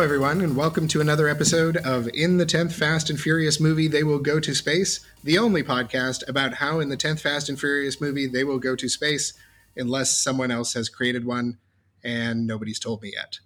Hello, 0.00 0.08
everyone, 0.14 0.40
and 0.40 0.56
welcome 0.56 0.88
to 0.88 1.02
another 1.02 1.28
episode 1.28 1.76
of 1.76 2.08
In 2.14 2.38
the 2.38 2.46
10th 2.46 2.72
Fast 2.72 3.10
and 3.10 3.20
Furious 3.20 3.60
movie, 3.60 3.86
They 3.86 4.02
Will 4.02 4.18
Go 4.18 4.40
to 4.40 4.54
Space, 4.54 5.00
the 5.22 5.36
only 5.36 5.62
podcast 5.62 6.26
about 6.26 6.54
how 6.54 6.80
in 6.80 6.88
the 6.88 6.96
10th 6.96 7.20
Fast 7.20 7.50
and 7.50 7.60
Furious 7.60 8.00
movie, 8.00 8.26
they 8.26 8.42
will 8.42 8.58
go 8.58 8.74
to 8.74 8.88
space 8.88 9.34
unless 9.76 10.16
someone 10.16 10.50
else 10.50 10.72
has 10.72 10.88
created 10.88 11.26
one 11.26 11.58
and 12.02 12.46
nobody's 12.46 12.78
told 12.78 13.02
me 13.02 13.12
yet. 13.14 13.40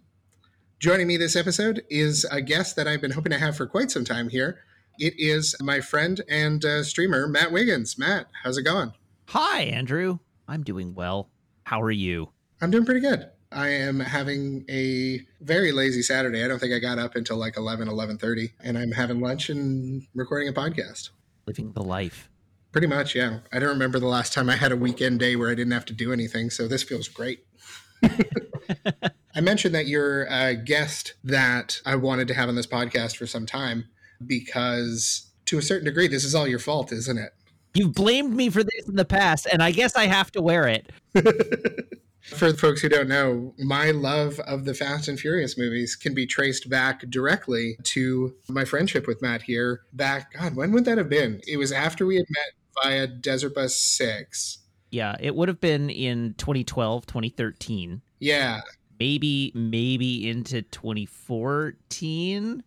Joining 0.78 1.08
me 1.08 1.16
this 1.16 1.34
episode 1.34 1.82
is 1.90 2.24
a 2.30 2.40
guest 2.40 2.76
that 2.76 2.86
I've 2.86 3.00
been 3.00 3.10
hoping 3.10 3.32
to 3.32 3.38
have 3.38 3.56
for 3.56 3.66
quite 3.66 3.90
some 3.90 4.04
time 4.04 4.28
here. 4.28 4.60
It 5.00 5.14
is 5.18 5.56
my 5.60 5.80
friend 5.80 6.20
and 6.28 6.64
uh, 6.64 6.84
streamer, 6.84 7.26
Matt 7.26 7.50
Wiggins. 7.50 7.98
Matt, 7.98 8.28
how's 8.44 8.58
it 8.58 8.62
going? 8.62 8.92
Hi, 9.30 9.62
Andrew. 9.62 10.20
I'm 10.46 10.62
doing 10.62 10.94
well. 10.94 11.30
How 11.64 11.82
are 11.82 11.90
you? 11.90 12.30
I'm 12.62 12.70
doing 12.70 12.84
pretty 12.84 13.00
good. 13.00 13.28
I 13.54 13.68
am 13.68 14.00
having 14.00 14.64
a 14.68 15.20
very 15.40 15.70
lazy 15.70 16.02
Saturday. 16.02 16.44
I 16.44 16.48
don't 16.48 16.58
think 16.58 16.74
I 16.74 16.80
got 16.80 16.98
up 16.98 17.14
until 17.14 17.36
like 17.36 17.56
11, 17.56 17.86
11.30, 17.86 18.50
and 18.60 18.76
I'm 18.76 18.90
having 18.90 19.20
lunch 19.20 19.48
and 19.48 20.04
recording 20.12 20.48
a 20.48 20.52
podcast. 20.52 21.10
Living 21.46 21.72
the 21.72 21.82
life. 21.82 22.28
Pretty 22.72 22.88
much, 22.88 23.14
yeah. 23.14 23.38
I 23.52 23.60
don't 23.60 23.68
remember 23.68 24.00
the 24.00 24.08
last 24.08 24.32
time 24.32 24.50
I 24.50 24.56
had 24.56 24.72
a 24.72 24.76
weekend 24.76 25.20
day 25.20 25.36
where 25.36 25.50
I 25.50 25.54
didn't 25.54 25.72
have 25.72 25.84
to 25.86 25.92
do 25.92 26.12
anything, 26.12 26.50
so 26.50 26.66
this 26.66 26.82
feels 26.82 27.06
great. 27.06 27.46
I 28.02 29.40
mentioned 29.40 29.74
that 29.76 29.86
you're 29.86 30.24
a 30.24 30.56
guest 30.56 31.14
that 31.22 31.80
I 31.86 31.94
wanted 31.94 32.26
to 32.28 32.34
have 32.34 32.48
on 32.48 32.56
this 32.56 32.66
podcast 32.66 33.16
for 33.16 33.26
some 33.26 33.46
time 33.46 33.84
because, 34.26 35.30
to 35.46 35.58
a 35.58 35.62
certain 35.62 35.84
degree, 35.84 36.08
this 36.08 36.24
is 36.24 36.34
all 36.34 36.48
your 36.48 36.58
fault, 36.58 36.90
isn't 36.90 37.18
it? 37.18 37.32
You've 37.74 37.94
blamed 37.94 38.34
me 38.34 38.50
for 38.50 38.64
this 38.64 38.88
in 38.88 38.96
the 38.96 39.04
past, 39.04 39.46
and 39.52 39.62
I 39.62 39.70
guess 39.70 39.94
I 39.94 40.06
have 40.06 40.32
to 40.32 40.42
wear 40.42 40.66
it. 40.66 40.90
For 42.24 42.50
the 42.50 42.58
folks 42.58 42.80
who 42.80 42.88
don't 42.88 43.08
know, 43.08 43.54
my 43.58 43.90
love 43.90 44.40
of 44.40 44.64
the 44.64 44.72
Fast 44.72 45.08
and 45.08 45.20
Furious 45.20 45.58
movies 45.58 45.94
can 45.94 46.14
be 46.14 46.26
traced 46.26 46.70
back 46.70 47.00
directly 47.10 47.76
to 47.82 48.34
my 48.48 48.64
friendship 48.64 49.06
with 49.06 49.20
Matt 49.20 49.42
here. 49.42 49.82
Back, 49.92 50.32
God, 50.32 50.56
when 50.56 50.72
would 50.72 50.86
that 50.86 50.96
have 50.96 51.10
been? 51.10 51.42
It 51.46 51.58
was 51.58 51.70
after 51.70 52.06
we 52.06 52.16
had 52.16 52.24
met 52.30 52.52
via 52.82 53.06
Desert 53.06 53.54
Bus 53.54 53.76
6. 53.76 54.58
Yeah, 54.90 55.16
it 55.20 55.34
would 55.34 55.48
have 55.48 55.60
been 55.60 55.90
in 55.90 56.34
2012, 56.38 57.04
2013. 57.04 58.00
Yeah. 58.20 58.62
Maybe, 58.98 59.52
maybe 59.54 60.28
into 60.28 60.62
2014. 60.62 62.62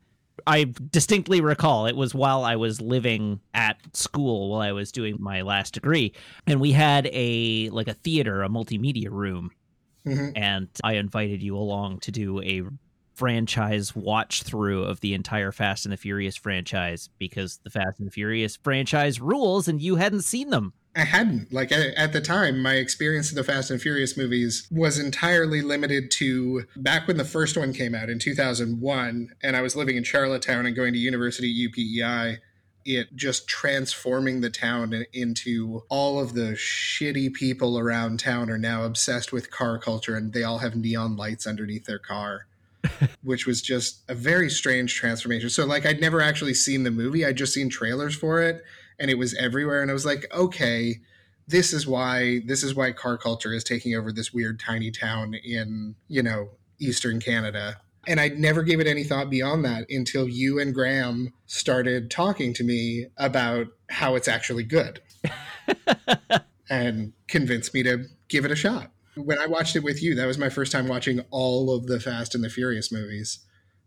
I 0.47 0.73
distinctly 0.91 1.41
recall 1.41 1.85
it 1.85 1.95
was 1.95 2.15
while 2.15 2.43
I 2.43 2.55
was 2.55 2.81
living 2.81 3.39
at 3.53 3.77
school 3.95 4.49
while 4.49 4.61
I 4.61 4.71
was 4.71 4.91
doing 4.91 5.17
my 5.19 5.41
last 5.41 5.73
degree 5.75 6.13
and 6.47 6.59
we 6.61 6.71
had 6.71 7.07
a 7.11 7.69
like 7.69 7.87
a 7.87 7.93
theater 7.93 8.41
a 8.43 8.49
multimedia 8.49 9.09
room 9.11 9.51
Mhm. 10.05 10.31
and 10.37 10.69
I 10.83 10.93
invited 10.93 11.43
you 11.43 11.57
along 11.57 11.99
to 11.99 12.11
do 12.11 12.41
a 12.41 12.63
franchise 13.13 13.95
watch 13.95 14.43
through 14.43 14.83
of 14.83 15.01
the 15.01 15.13
entire 15.13 15.51
Fast 15.51 15.85
and 15.85 15.91
the 15.91 15.97
Furious 15.97 16.35
franchise 16.37 17.09
because 17.17 17.59
the 17.63 17.69
Fast 17.69 17.99
and 17.99 18.07
the 18.07 18.11
Furious 18.11 18.55
franchise 18.55 19.19
rules 19.19 19.67
and 19.67 19.81
you 19.81 19.95
hadn't 19.95 20.21
seen 20.21 20.49
them. 20.51 20.71
I 20.97 21.03
hadn't. 21.03 21.53
Like 21.53 21.71
at, 21.71 21.93
at 21.93 22.11
the 22.11 22.21
time, 22.21 22.59
my 22.59 22.73
experience 22.73 23.29
of 23.29 23.35
the 23.35 23.43
Fast 23.43 23.69
and 23.69 23.79
Furious 23.79 24.17
movies 24.17 24.67
was 24.71 24.97
entirely 24.97 25.61
limited 25.61 26.09
to 26.11 26.65
back 26.75 27.07
when 27.07 27.17
the 27.17 27.23
first 27.23 27.55
one 27.55 27.71
came 27.71 27.93
out 27.93 28.09
in 28.09 28.17
2001, 28.17 29.29
and 29.43 29.55
I 29.55 29.61
was 29.61 29.75
living 29.75 29.95
in 29.95 30.03
Charlottetown 30.03 30.65
and 30.65 30.75
going 30.75 30.93
to 30.93 30.99
university 30.99 31.67
UPEI. 31.67 32.39
It 32.83 33.15
just 33.15 33.47
transforming 33.47 34.41
the 34.41 34.49
town 34.49 35.05
into 35.13 35.83
all 35.89 36.19
of 36.19 36.33
the 36.33 36.53
shitty 36.53 37.33
people 37.33 37.77
around 37.77 38.19
town 38.19 38.49
are 38.49 38.57
now 38.57 38.83
obsessed 38.83 39.31
with 39.31 39.51
car 39.51 39.77
culture 39.77 40.15
and 40.15 40.33
they 40.33 40.43
all 40.43 40.57
have 40.59 40.75
neon 40.75 41.15
lights 41.15 41.45
underneath 41.45 41.85
their 41.85 41.99
car. 41.99 42.47
which 43.23 43.45
was 43.45 43.61
just 43.61 44.01
a 44.07 44.15
very 44.15 44.49
strange 44.49 44.95
transformation. 44.95 45.49
So, 45.49 45.65
like, 45.65 45.85
I'd 45.85 45.99
never 45.99 46.21
actually 46.21 46.53
seen 46.53 46.83
the 46.83 46.91
movie, 46.91 47.25
I'd 47.25 47.35
just 47.35 47.53
seen 47.53 47.69
trailers 47.69 48.15
for 48.15 48.41
it 48.41 48.63
and 48.99 49.11
it 49.11 49.17
was 49.17 49.33
everywhere 49.35 49.81
and 49.81 49.91
i 49.91 49.93
was 49.93 50.05
like 50.05 50.25
okay 50.33 50.99
this 51.47 51.71
is 51.71 51.87
why 51.87 52.41
this 52.45 52.63
is 52.63 52.75
why 52.75 52.91
car 52.91 53.17
culture 53.17 53.53
is 53.53 53.63
taking 53.63 53.95
over 53.95 54.11
this 54.11 54.33
weird 54.33 54.59
tiny 54.59 54.91
town 54.91 55.33
in 55.33 55.95
you 56.07 56.21
know 56.21 56.49
eastern 56.79 57.19
canada. 57.19 57.77
And 58.05 58.19
i 58.19 58.29
never 58.29 58.63
gave 58.63 58.79
it 58.79 58.87
any 58.87 59.03
thought 59.03 59.29
beyond 59.29 59.65
that 59.65 59.89
until 59.89 60.27
you 60.27 60.59
and 60.59 60.73
graham 60.73 61.33
started 61.45 62.11
talking 62.11 62.53
to 62.53 62.63
me 62.63 63.07
about 63.17 63.67
how 63.89 64.15
it's 64.15 64.27
actually 64.27 64.63
good 64.63 65.01
and 66.69 67.13
convinced 67.27 67.73
me 67.73 67.83
to 67.83 68.05
give 68.27 68.45
it 68.45 68.51
a 68.51 68.55
shot. 68.55 68.91
When 69.15 69.39
i 69.39 69.47
watched 69.47 69.75
it 69.75 69.83
with 69.83 70.03
you 70.03 70.15
that 70.15 70.25
was 70.25 70.37
my 70.37 70.49
first 70.49 70.71
time 70.71 70.87
watching 70.87 71.21
all 71.31 71.73
of 71.73 71.87
the 71.87 71.99
fast 71.99 72.35
and 72.35 72.43
the 72.43 72.49
furious 72.49 72.91
movies 72.91 73.39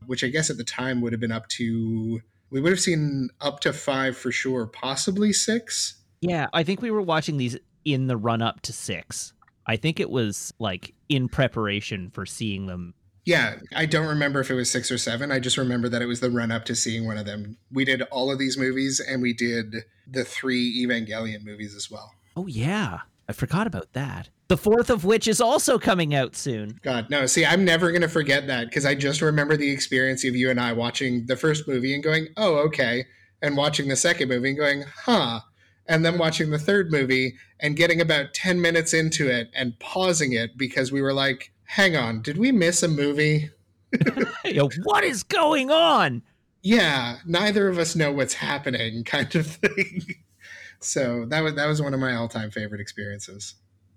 which 0.07 0.25
i 0.25 0.29
guess 0.29 0.51
at 0.51 0.57
the 0.57 0.65
time 0.65 1.01
would 1.01 1.13
have 1.13 1.21
been 1.21 1.33
up 1.33 1.47
to 1.49 2.21
we 2.51 2.61
would 2.61 2.73
have 2.73 2.81
seen 2.81 3.31
up 3.41 3.61
to 3.61 3.73
five 3.73 4.17
for 4.17 4.33
sure, 4.33 4.67
possibly 4.67 5.33
six. 5.33 5.97
Yeah, 6.21 6.49
I 6.53 6.63
think 6.63 6.83
we 6.83 6.91
were 6.91 7.03
watching 7.03 7.37
these 7.37 7.57
in 7.85 8.07
the 8.07 8.17
run 8.17 8.43
up 8.43 8.61
to 8.63 8.73
6. 8.73 9.33
I 9.67 9.77
think 9.77 10.01
it 10.01 10.11
was 10.11 10.53
like 10.59 10.95
in 11.09 11.29
preparation 11.29 12.11
for 12.11 12.27
seeing 12.27 12.67
them. 12.67 12.95
Yeah, 13.25 13.57
I 13.75 13.87
don't 13.87 14.09
remember 14.09 14.41
if 14.41 14.51
it 14.51 14.55
was 14.55 14.71
six 14.71 14.91
or 14.91 14.99
seven. 14.99 15.31
I 15.31 15.39
just 15.39 15.59
remember 15.59 15.89
that 15.91 16.03
it 16.03 16.07
was 16.07 16.21
the 16.21 16.31
run 16.31 16.51
up 16.51 16.65
to 16.65 16.75
seeing 16.75 17.07
one 17.07 17.19
of 17.19 17.27
them. 17.27 17.59
We 17.71 17.85
did 17.85 18.03
all 18.03 18.31
of 18.31 18.39
these 18.39 18.59
movies 18.59 18.99
and 18.99 19.23
we 19.23 19.33
did 19.33 19.85
the 20.07 20.25
three 20.25 20.85
Evangelion 20.85 21.45
movies 21.45 21.75
as 21.75 21.91
well. 21.91 22.15
Oh 22.37 22.47
yeah, 22.47 23.01
I 23.29 23.33
forgot 23.33 23.67
about 23.67 23.93
that. 23.93 24.31
The 24.51 24.57
fourth 24.57 24.91
of 24.91 25.05
which 25.05 25.29
is 25.29 25.41
also 25.41 25.79
coming 25.79 26.13
out 26.13 26.35
soon. 26.35 26.81
God, 26.83 27.09
no. 27.09 27.25
See, 27.27 27.47
I'm 27.47 27.65
never 27.65 27.93
going 27.93 28.03
to 28.03 28.09
forget 28.09 28.49
that 28.49 28.65
because 28.65 28.85
I 28.85 28.97
just 28.97 29.23
remember 29.23 29.57
the 29.57 29.71
experience 29.71 30.25
of 30.25 30.35
you 30.35 30.51
and 30.51 30.59
I 30.59 30.73
watching 30.73 31.27
the 31.27 31.37
first 31.37 31.69
movie 31.69 31.95
and 31.95 32.03
going, 32.03 32.27
oh, 32.37 32.57
okay. 32.67 33.05
And 33.41 33.57
watching 33.57 33.87
the 33.87 33.95
second 33.95 34.29
movie 34.29 34.49
and 34.49 34.59
going, 34.59 34.85
huh. 35.05 35.43
And 35.87 36.05
then 36.05 36.19
watching 36.19 36.51
the 36.51 36.59
third 36.59 36.91
movie 36.91 37.37
and 37.61 37.77
getting 37.77 38.01
about 38.01 38.35
10 38.35 38.61
minutes 38.61 38.93
into 38.93 39.31
it 39.31 39.51
and 39.55 39.79
pausing 39.79 40.33
it 40.33 40.59
because 40.59 40.91
we 40.91 41.01
were 41.01 41.15
like, 41.15 41.53
hang 41.63 41.95
on, 41.95 42.21
did 42.21 42.37
we 42.37 42.51
miss 42.51 42.83
a 42.83 42.89
movie? 42.89 43.51
Yo, 44.45 44.69
what 44.83 45.05
is 45.05 45.23
going 45.23 45.71
on? 45.71 46.23
Yeah, 46.61 47.19
neither 47.25 47.69
of 47.69 47.79
us 47.79 47.95
know 47.95 48.11
what's 48.11 48.35
happening, 48.35 49.05
kind 49.05 49.33
of 49.37 49.47
thing. 49.47 50.17
so 50.81 51.25
that 51.27 51.41
was 51.41 51.55
that 51.55 51.67
was 51.67 51.81
one 51.81 51.95
of 51.95 52.01
my 52.01 52.17
all 52.17 52.27
time 52.27 52.51
favorite 52.51 52.81
experiences. 52.81 53.55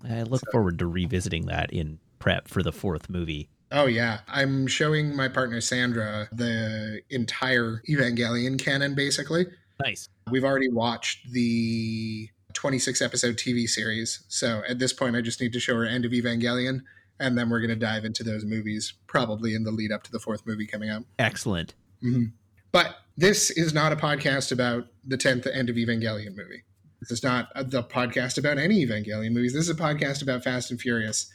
I 0.09 0.23
look 0.23 0.41
forward 0.51 0.79
to 0.79 0.87
revisiting 0.87 1.45
that 1.47 1.71
in 1.71 1.99
prep 2.19 2.47
for 2.47 2.63
the 2.63 2.71
fourth 2.71 3.09
movie. 3.09 3.49
Oh 3.71 3.85
yeah, 3.85 4.19
I'm 4.27 4.67
showing 4.67 5.15
my 5.15 5.27
partner 5.27 5.59
Sandra 5.59 6.27
the 6.31 7.01
entire 7.09 7.81
Evangelion 7.89 8.63
canon 8.63 8.95
basically. 8.95 9.47
Nice. 9.83 10.07
We've 10.29 10.43
already 10.43 10.69
watched 10.69 11.31
the 11.31 12.29
26 12.53 13.01
episode 13.01 13.35
TV 13.37 13.67
series. 13.67 14.23
So 14.27 14.61
at 14.67 14.79
this 14.79 14.93
point 14.93 15.15
I 15.15 15.21
just 15.21 15.41
need 15.41 15.53
to 15.53 15.59
show 15.59 15.75
her 15.75 15.85
End 15.85 16.05
of 16.05 16.11
Evangelion 16.11 16.81
and 17.19 17.37
then 17.37 17.49
we're 17.49 17.59
going 17.59 17.69
to 17.69 17.75
dive 17.75 18.05
into 18.05 18.23
those 18.23 18.45
movies 18.45 18.93
probably 19.07 19.55
in 19.55 19.63
the 19.63 19.71
lead 19.71 19.91
up 19.91 20.03
to 20.03 20.11
the 20.11 20.19
fourth 20.19 20.45
movie 20.45 20.67
coming 20.67 20.89
out. 20.89 21.03
Excellent. 21.17 21.73
hmm 22.01 22.25
But 22.71 22.95
this 23.17 23.49
is 23.51 23.73
not 23.73 23.91
a 23.91 23.95
podcast 23.95 24.51
about 24.51 24.87
the 25.05 25.17
10th 25.17 25.47
End 25.53 25.69
of 25.69 25.75
Evangelion 25.75 26.35
movie. 26.35 26.63
This 27.09 27.19
is 27.19 27.23
not 27.23 27.49
a, 27.55 27.63
the 27.65 27.83
podcast 27.83 28.37
about 28.37 28.57
any 28.57 28.85
Evangelion 28.85 29.31
movies. 29.33 29.53
This 29.53 29.67
is 29.67 29.69
a 29.69 29.75
podcast 29.81 30.21
about 30.21 30.43
Fast 30.43 30.71
and 30.71 30.79
Furious. 30.79 31.29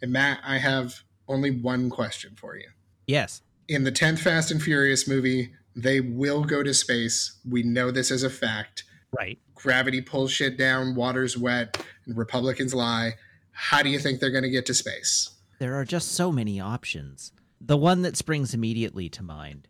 And 0.00 0.12
Matt, 0.12 0.40
I 0.44 0.56
have 0.58 1.02
only 1.28 1.50
one 1.50 1.90
question 1.90 2.36
for 2.36 2.56
you. 2.56 2.68
Yes. 3.06 3.42
In 3.68 3.84
the 3.84 3.92
10th 3.92 4.20
Fast 4.20 4.50
and 4.50 4.62
Furious 4.62 5.06
movie, 5.06 5.52
they 5.76 6.00
will 6.00 6.44
go 6.44 6.62
to 6.62 6.72
space. 6.72 7.38
We 7.48 7.62
know 7.62 7.90
this 7.90 8.10
as 8.10 8.22
a 8.22 8.30
fact. 8.30 8.84
Right. 9.16 9.38
Gravity 9.54 10.00
pulls 10.00 10.32
shit 10.32 10.56
down, 10.56 10.94
water's 10.94 11.36
wet, 11.36 11.84
and 12.06 12.16
Republicans 12.16 12.72
lie. 12.74 13.14
How 13.52 13.82
do 13.82 13.90
you 13.90 13.98
think 13.98 14.20
they're 14.20 14.30
going 14.30 14.44
to 14.44 14.50
get 14.50 14.64
to 14.66 14.74
space? 14.74 15.30
There 15.58 15.74
are 15.78 15.84
just 15.84 16.12
so 16.12 16.32
many 16.32 16.58
options. 16.58 17.32
The 17.60 17.76
one 17.76 18.00
that 18.02 18.16
springs 18.16 18.54
immediately 18.54 19.10
to 19.10 19.22
mind 19.22 19.68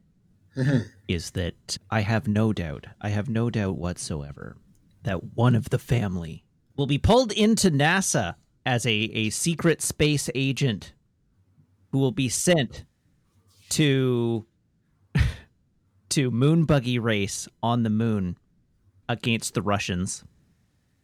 Mhm. 0.56 0.86
is 1.08 1.32
that 1.32 1.76
I 1.90 2.02
have 2.02 2.28
no 2.28 2.52
doubt, 2.52 2.86
I 3.00 3.08
have 3.08 3.28
no 3.28 3.50
doubt 3.50 3.76
whatsoever, 3.78 4.56
that 5.02 5.34
one 5.34 5.54
of 5.54 5.70
the 5.70 5.78
family 5.78 6.44
will 6.76 6.86
be 6.86 6.98
pulled 6.98 7.32
into 7.32 7.70
NASA 7.70 8.34
as 8.66 8.86
a, 8.86 8.90
a 8.90 9.30
secret 9.30 9.82
space 9.82 10.28
agent 10.34 10.92
who 11.92 11.98
will 11.98 12.12
be 12.12 12.28
sent 12.28 12.84
to 13.70 14.46
to 16.10 16.30
moon 16.30 16.64
buggy 16.64 16.98
race 16.98 17.48
on 17.62 17.82
the 17.82 17.90
moon 17.90 18.36
against 19.08 19.54
the 19.54 19.62
Russians, 19.62 20.24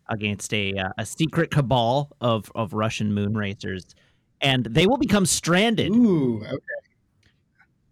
against 0.09 0.53
a 0.55 0.73
uh, 0.75 0.91
a 0.99 1.07
secret 1.07 1.51
cabal 1.51 2.11
of 2.21 2.51
of 2.55 2.73
Russian 2.73 3.13
moon 3.13 3.37
racers, 3.37 3.95
and 4.41 4.65
they 4.67 4.87
will 4.87 4.99
become 4.99 5.27
stranded 5.27 5.91
Ooh, 5.91 6.43
okay. 6.45 6.57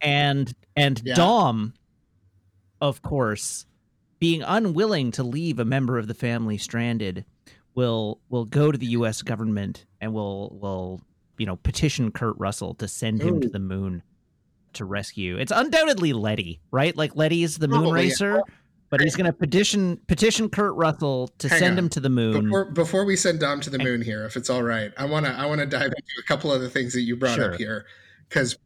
and 0.01 0.55
and 0.77 1.03
Yeah. 1.05 1.15
Dom, 1.15 1.75
of 2.81 3.03
course, 3.03 3.67
being 4.25 4.43
unwilling 4.43 5.11
to 5.11 5.23
leave 5.23 5.59
a 5.59 5.67
member 5.67 5.99
of 5.99 6.07
the 6.07 6.15
family 6.15 6.57
stranded, 6.57 7.27
will 7.75 8.23
will 8.31 8.47
go 8.47 8.73
to 8.73 8.79
the 8.79 8.87
U.S. 8.87 9.21
government 9.21 9.85
and 10.01 10.15
will 10.15 10.57
will 10.59 11.03
you 11.37 11.45
know 11.45 11.57
petition 11.57 12.11
Kurt 12.11 12.35
Russell 12.39 12.73
to 12.77 12.89
send 12.89 13.21
him 13.21 13.43
to 13.43 13.49
hmm. 13.49 13.53
the 13.53 13.59
moon. 13.59 14.03
to 14.73 14.87
rescue. 14.87 15.37
It's 15.37 15.53
undoubtedly 15.55 16.15
Letty, 16.15 16.59
right? 16.71 16.97
Like 16.97 17.15
Letty 17.15 17.43
is 17.43 17.59
the 17.59 17.69
moon 17.69 17.83
Probably, 17.83 18.01
yeah. 18.01 18.09
racer, 18.09 18.43
but 18.89 19.03
he's 19.03 19.15
going 19.15 19.27
to 19.27 19.33
petition 19.35 19.99
petition 20.07 20.49
Kurt 20.49 20.75
Russell 20.75 21.29
to 21.41 21.51
Hang 21.51 21.59
send 21.59 21.73
on. 21.73 21.85
him 21.85 21.89
to 21.91 22.01
the 22.01 22.09
moon. 22.09 22.45
Before 22.45 22.65
before 22.71 23.05
we 23.05 23.17
send 23.17 23.41
Dom 23.41 23.61
to 23.61 23.69
the 23.69 23.79
moon 23.79 24.01
here, 24.01 24.25
if 24.25 24.39
it's 24.39 24.49
all 24.49 24.63
right, 24.63 24.91
I 24.97 25.05
wanna 25.05 25.37
I 25.39 25.45
wanna 25.45 25.67
dive 25.67 25.89
into 25.89 26.15
a 26.19 26.23
couple 26.27 26.51
of 26.51 26.63
the 26.63 26.71
things 26.71 26.95
that 26.95 27.03
you 27.03 27.15
brought 27.15 27.35
Sure. 27.35 27.53
up 27.53 27.59
here 27.59 27.85
because 28.31 28.57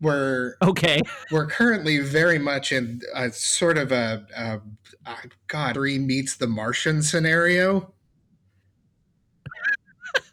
we're 0.00 0.54
okay. 0.62 1.00
we're 1.30 1.46
currently 1.46 1.98
very 1.98 2.38
much 2.38 2.72
in 2.72 3.00
a 3.14 3.30
sort 3.32 3.78
of 3.78 3.92
a, 3.92 4.26
a, 4.36 4.60
a 5.10 5.16
God 5.48 5.74
three 5.74 5.98
meets 5.98 6.36
the 6.36 6.46
Martian 6.46 7.02
scenario. 7.02 7.92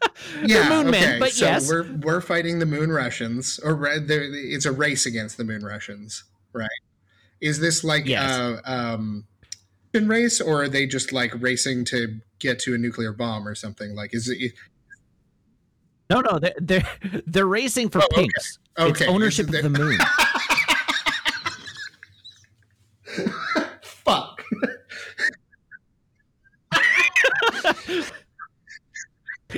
the 0.42 0.66
moon 0.68 0.90
men, 0.90 1.20
but 1.20 1.32
so 1.32 1.44
yes. 1.44 1.68
we're 1.68 1.90
we're 2.02 2.20
fighting 2.20 2.58
the 2.58 2.66
moon 2.66 2.90
Russians, 2.90 3.58
or 3.60 3.78
it's 3.86 4.66
a 4.66 4.72
race 4.72 5.06
against 5.06 5.36
the 5.36 5.44
moon 5.44 5.64
Russians, 5.64 6.24
right? 6.52 6.68
Is 7.40 7.60
this 7.60 7.84
like 7.84 8.06
Yes. 8.06 8.30
a 8.30 8.72
um, 8.72 9.26
race, 9.92 10.40
or 10.40 10.62
are 10.62 10.68
they 10.68 10.86
just 10.86 11.12
like 11.12 11.32
racing 11.40 11.84
to 11.86 12.20
get 12.38 12.58
to 12.60 12.74
a 12.74 12.78
nuclear 12.78 13.12
bomb 13.12 13.46
or 13.46 13.54
something? 13.54 13.94
Like, 13.94 14.14
is 14.14 14.28
it 14.28 14.52
No, 16.10 16.20
no, 16.20 16.38
they're 16.38 16.54
they're, 16.60 16.88
they're 17.26 17.46
racing 17.46 17.90
for 17.90 18.02
Oh, 18.02 18.08
pinks. 18.10 18.58
okay? 18.58 18.63
It's 18.76 19.02
ownership 19.02 19.46
of 19.46 19.62
the 19.62 19.70
moon. 19.70 19.98
Fuck. 23.82 24.42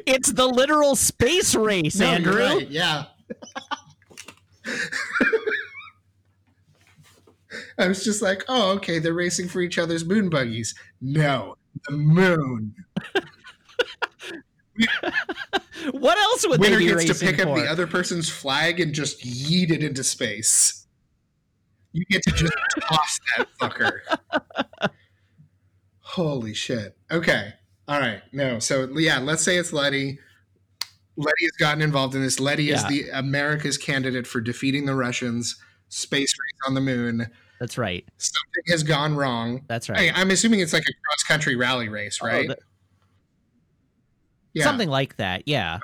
it's 0.07 0.33
the 0.33 0.47
literal 0.47 0.95
space 0.97 1.55
race, 1.55 1.99
No, 1.99 2.07
Andrew. 2.07 2.37
right, 2.39 2.69
Yeah. 2.69 3.05
I 7.79 7.89
was 7.89 8.03
just 8.05 8.23
like, 8.23 8.43
oh, 8.49 8.73
okay, 8.77 8.99
they're 8.99 9.13
racing 9.15 9.49
for 9.49 9.61
each 9.61 9.79
other's 9.79 10.05
moon 10.05 10.29
buggies. 10.31 10.75
No, 11.01 11.57
the 11.89 11.97
moon. 11.97 12.75
What 15.93 16.19
else 16.19 16.47
would 16.49 16.61
Winner 16.61 16.79
they 16.79 16.87
be 16.87 17.05
gets 17.05 17.19
to 17.21 17.27
pick 17.27 17.39
up 17.39 17.55
the 17.55 17.67
other 17.71 17.87
person's 17.87 18.29
flag 18.29 18.81
and 18.81 18.95
just 18.95 19.21
yeet 19.25 19.71
it 19.71 19.83
into 19.83 20.03
space. 20.05 20.87
You 21.93 22.05
get 22.11 22.23
to 22.25 22.31
just 22.33 22.53
toss 22.81 23.21
that 23.37 23.47
fucker. 23.61 24.01
Holy 26.01 26.55
shit. 26.55 26.97
Okay. 27.11 27.53
All 27.89 28.01
right. 28.01 28.23
No. 28.33 28.59
So 28.59 28.89
yeah, 28.97 29.19
let's 29.19 29.43
say 29.43 29.57
it's 29.57 29.73
Letty. 29.73 30.19
Letty 31.17 31.45
has 31.45 31.53
gotten 31.59 31.83
involved 31.83 32.15
in 32.15 32.23
this. 32.23 32.39
Letty 32.41 32.71
is 32.71 32.85
the 32.87 33.09
America's 33.11 33.79
candidate 33.79 34.27
for 34.27 34.41
defeating 34.41 34.85
the 34.87 34.95
Russians. 34.95 35.57
Space 35.89 36.33
race 36.33 36.61
on 36.69 36.75
the 36.75 36.81
moon. 36.81 37.31
That's 37.61 37.79
right. 37.79 38.05
Something 38.19 38.63
has 38.69 38.83
gone 38.83 39.15
wrong. 39.17 39.63
That's 39.69 39.89
right. 39.89 40.13
I'm 40.15 40.31
assuming 40.31 40.61
it's 40.61 40.75
like 40.75 40.83
a 40.83 40.93
cross 41.07 41.23
country 41.23 41.57
rally 41.57 41.89
race, 41.89 42.19
Oh, 42.23 42.27
right? 42.27 42.49
the- 42.49 42.59
yeah. 44.57 44.65
Something 44.65 44.89
like 44.89 45.17
that. 45.17 45.43
Yeah. 45.47 45.79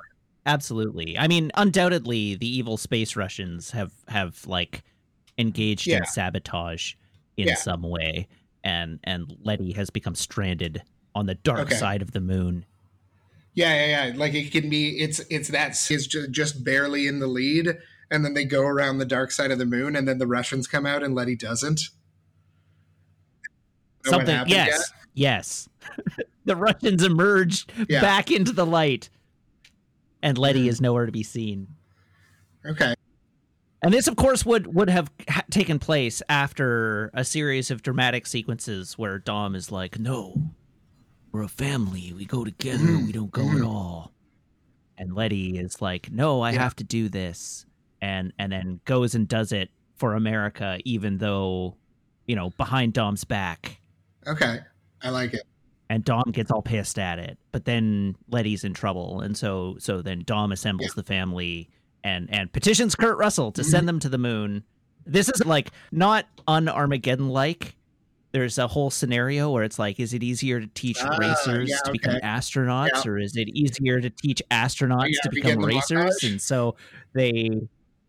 Absolutely. 0.45 1.17
I 1.17 1.29
mean, 1.29 1.53
undoubtedly 1.55 2.35
the 2.35 2.49
evil 2.49 2.77
space 2.77 3.15
Russians 3.15 3.71
have 3.71 3.93
have 4.09 4.45
like 4.47 4.83
engaged 5.39 5.87
Yeah. 5.87 5.99
in 5.99 6.07
sabotage 6.07 6.95
in 7.37 7.49
Yeah. 7.49 7.55
some 7.55 7.83
way 7.83 8.27
and 8.65 8.99
and 9.05 9.37
Letty 9.43 9.73
has 9.73 9.91
become 9.91 10.15
stranded 10.15 10.83
on 11.15 11.27
the 11.27 11.35
dark 11.35 11.69
Okay. 11.69 11.77
side 11.77 12.03
of 12.03 12.13
the 12.13 12.21
moon. 12.21 12.65
Yeah, 13.55 13.75
yeah, 13.75 14.07
yeah. 14.07 14.17
Like 14.17 14.35
it 14.35 14.51
can 14.51 14.71
be. 14.71 14.99
It's 14.99 15.21
it's 15.31 15.49
that 15.49 15.73
is 15.91 16.07
just 16.07 16.65
barely 16.65 17.07
in 17.07 17.19
the 17.19 17.27
lead, 17.27 17.77
and 18.11 18.25
then 18.25 18.33
they 18.35 18.45
go 18.47 18.63
around 18.63 18.99
the 18.99 19.05
dark 19.05 19.31
side 19.31 19.51
of 19.51 19.59
the 19.59 19.67
moon, 19.67 19.95
and 19.95 20.09
then 20.09 20.19
the 20.19 20.27
Russians 20.27 20.67
come 20.67 20.87
out, 20.87 21.03
and 21.03 21.15
Letty 21.15 21.37
doesn't. 21.37 21.91
Know 24.07 24.13
Something 24.13 24.49
yes. 24.49 24.91
Yes. 25.15 25.69
the 26.45 26.57
Russians 26.57 27.03
emerged 27.05 27.73
Yeah. 27.89 28.01
back 28.01 28.31
into 28.31 28.53
the 28.53 28.67
light 28.67 29.11
and 30.23 30.39
Letty 30.39 30.65
Mhm. 30.65 30.69
is 30.69 30.81
nowhere 30.81 31.07
to 31.07 31.13
be 31.13 31.23
seen. 31.23 31.69
Okay. 32.65 32.95
And 33.83 33.93
this, 33.93 34.07
of 34.07 34.15
course, 34.17 34.47
would 34.47 34.73
would 34.75 34.89
have 34.89 35.11
ha- 35.29 35.43
taken 35.51 35.79
place 35.81 36.23
after 36.29 37.11
a 37.15 37.25
series 37.25 37.71
of 37.73 37.83
dramatic 37.83 38.27
sequences 38.27 38.97
where 38.97 39.19
Dom 39.19 39.57
is 39.57 39.73
like, 39.73 39.99
"No, 39.99 40.51
we're 41.33 41.43
a 41.43 41.49
family. 41.49 42.13
We 42.13 42.25
go 42.25 42.45
together. 42.45 42.85
Mhm. 42.85 43.07
We 43.07 43.13
don't 43.13 43.33
go 43.33 43.43
at 43.43 43.57
Mhm. 43.57 43.67
all." 43.67 44.13
And 44.97 45.15
Letty 45.15 45.59
is 45.59 45.83
like, 45.83 46.13
"No, 46.13 46.43
I 46.43 46.53
Yeah. 46.53 46.61
have 46.63 46.77
to 46.77 46.85
do 46.85 47.09
this," 47.09 47.67
and 48.01 48.33
and 48.39 48.53
then 48.53 48.81
goes 48.85 49.17
and 49.17 49.27
does 49.27 49.51
it 49.51 49.71
for 49.97 50.15
America, 50.15 50.79
even 50.85 51.19
though, 51.19 51.77
you 52.27 52.37
know, 52.37 52.51
behind 52.51 52.93
Dom's 52.93 53.25
back. 53.25 53.81
Okay. 54.29 54.61
I 55.03 55.11
like 55.11 55.35
it. 55.35 55.43
And 55.91 56.05
Dom 56.05 56.31
gets 56.33 56.51
all 56.51 56.63
pissed 56.63 56.99
at 56.99 57.19
it, 57.19 57.39
but 57.51 57.67
then 57.67 58.17
Letty's 58.31 58.65
in 58.65 58.73
trouble, 58.73 59.21
and 59.21 59.37
so 59.37 59.77
so 59.79 60.01
then 60.01 60.23
Dom 60.25 60.51
assembles 60.53 60.95
the 60.95 61.03
family 61.03 61.69
and 62.03 62.33
and 62.33 62.51
petitions 62.53 62.95
Kurt 62.95 63.19
Russell 63.19 63.53
to 63.53 63.63
send 63.63 63.87
them 63.89 63.99
to 63.99 64.09
the 64.09 64.17
moon. 64.19 64.65
This 65.05 65.29
is 65.29 65.45
like 65.45 65.71
not 65.91 66.27
un 66.49 66.69
Armageddon 66.69 67.29
like. 67.29 67.77
There's 68.31 68.57
a 68.57 68.67
whole 68.67 68.89
scenario 68.89 69.51
where 69.51 69.63
it's 69.65 69.79
like, 69.79 70.01
is 70.01 70.15
it 70.15 70.23
easier 70.23 70.59
to 70.59 70.67
teach 70.69 70.97
Ah, 71.03 71.15
racers 71.19 71.69
yeah, 71.69 71.77
to 71.85 71.93
become 71.93 72.15
astronauts, 72.23 73.05
Yeah. 73.05 73.11
or 73.11 73.19
is 73.19 73.37
it 73.37 73.49
easier 73.51 74.01
to 74.01 74.09
teach 74.09 74.41
astronauts 74.51 75.09
Yeah, 75.11 75.21
to 75.25 75.31
become 75.31 75.59
racers? 75.59 76.25
And 76.25 76.41
so 76.41 76.77
they, 77.13 77.51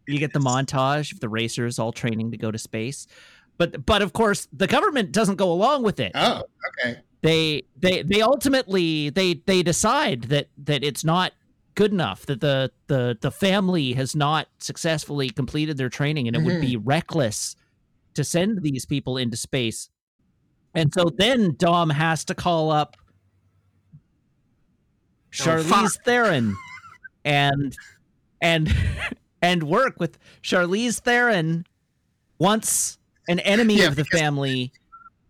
you 0.07 0.19
get 0.19 0.31
the 0.31 0.39
montage 0.39 1.11
of 1.11 1.19
the 1.19 1.27
racers 1.27 1.77
all 1.77 1.91
training 1.91 2.31
to 2.31 2.37
go 2.37 2.51
to 2.51 2.57
space. 2.57 3.05
But 3.57 3.85
but 3.85 4.01
of 4.01 4.13
course 4.13 4.47
the 4.51 4.67
government 4.67 5.11
doesn't 5.11 5.35
go 5.35 5.51
along 5.51 5.83
with 5.83 5.99
it. 5.99 6.11
Oh, 6.15 6.43
okay. 6.85 6.99
they 7.21 7.63
they 7.77 8.03
they 8.03 8.21
ultimately 8.21 9.09
they 9.09 9.35
they 9.45 9.63
decide 9.63 10.23
that 10.23 10.49
that 10.57 10.83
it's 10.83 11.03
not 11.03 11.33
good 11.75 11.91
enough 11.91 12.25
that 12.25 12.41
the 12.41 12.71
the 12.87 13.17
the 13.21 13.31
family 13.31 13.93
has 13.93 14.15
not 14.15 14.47
successfully 14.59 15.29
completed 15.29 15.77
their 15.77 15.89
training 15.89 16.27
and 16.27 16.35
it 16.35 16.43
would 16.43 16.53
mm-hmm. 16.53 16.61
be 16.61 16.77
reckless 16.77 17.55
to 18.15 18.23
send 18.23 18.61
these 18.61 18.85
people 18.85 19.17
into 19.17 19.37
space. 19.37 19.89
And 20.75 20.93
so 20.93 21.11
then 21.15 21.55
dom 21.57 21.91
has 21.91 22.25
to 22.25 22.35
call 22.35 22.71
up 22.71 22.97
Oh, 25.33 25.43
charlize 25.43 25.97
theron 26.05 26.55
and 27.25 27.75
and 28.39 28.73
and 29.41 29.63
work 29.63 29.99
with 29.99 30.19
charlize 30.43 30.99
theron 30.99 31.65
once 32.37 32.99
an 33.27 33.39
enemy 33.39 33.77
Yeah, 33.77 33.87
of 33.87 33.95
the 33.95 34.05
family 34.05 34.71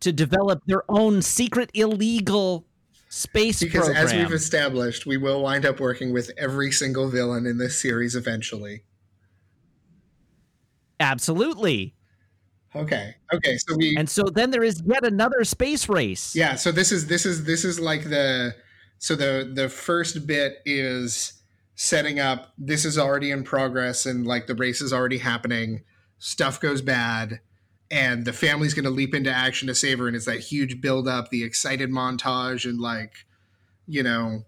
to 0.02 0.12
develop 0.12 0.62
their 0.66 0.84
own 0.90 1.22
secret 1.22 1.70
illegal 1.74 2.66
space 3.10 3.62
Because 3.62 3.86
program. 3.86 4.06
as 4.06 4.14
we've 4.14 4.34
established, 4.34 5.06
we 5.06 5.18
will 5.18 5.42
wind 5.44 5.66
up 5.66 5.80
working 5.80 6.12
with 6.12 6.32
every 6.38 6.72
single 6.72 7.10
villain 7.10 7.46
in 7.46 7.58
this 7.58 7.80
series 7.82 8.16
eventually. 8.16 8.84
Absolutely. 11.00 11.96
Okay. 12.76 13.16
Okay. 13.34 13.58
So 13.58 13.76
we 13.78 13.96
And 13.98 14.10
so 14.10 14.24
then 14.24 14.52
there 14.52 14.64
is 14.64 14.82
yet 14.86 15.06
another 15.06 15.44
space 15.44 15.88
race. 15.88 16.36
Yeah, 16.36 16.56
so 16.56 16.72
this 16.72 16.92
is 16.92 17.08
this 17.08 17.26
is 17.26 17.44
this 17.46 17.64
is 17.64 17.80
like 17.80 18.06
the 18.06 18.56
so 18.98 19.16
the 19.16 19.52
the 19.54 19.70
first 19.70 20.26
bit 20.26 20.58
is 20.66 21.34
setting 21.76 22.20
up 22.20 22.54
this 22.58 22.86
is 22.86 22.98
already 22.98 23.32
in 23.32 23.44
progress 23.44 24.06
and 24.06 24.26
like 24.26 24.48
the 24.48 24.56
race 24.56 24.82
is 24.82 24.92
already 24.92 25.20
happening. 25.20 25.84
Stuff 26.20 26.60
goes 26.60 26.82
bad 26.82 27.42
and 27.94 28.26
the 28.26 28.34
family's 28.34 28.74
going 28.74 28.86
to 28.86 28.90
leap 28.90 29.14
into 29.14 29.30
action 29.30 29.68
to 29.68 29.76
save 29.76 30.00
her 30.00 30.08
and 30.08 30.16
it's 30.16 30.26
that 30.26 30.40
huge 30.40 30.82
build 30.82 31.08
up, 31.08 31.30
the 31.30 31.44
excited 31.44 31.92
montage 31.92 32.66
and 32.66 32.82
like 32.82 33.14
you 33.86 34.02
know 34.02 34.42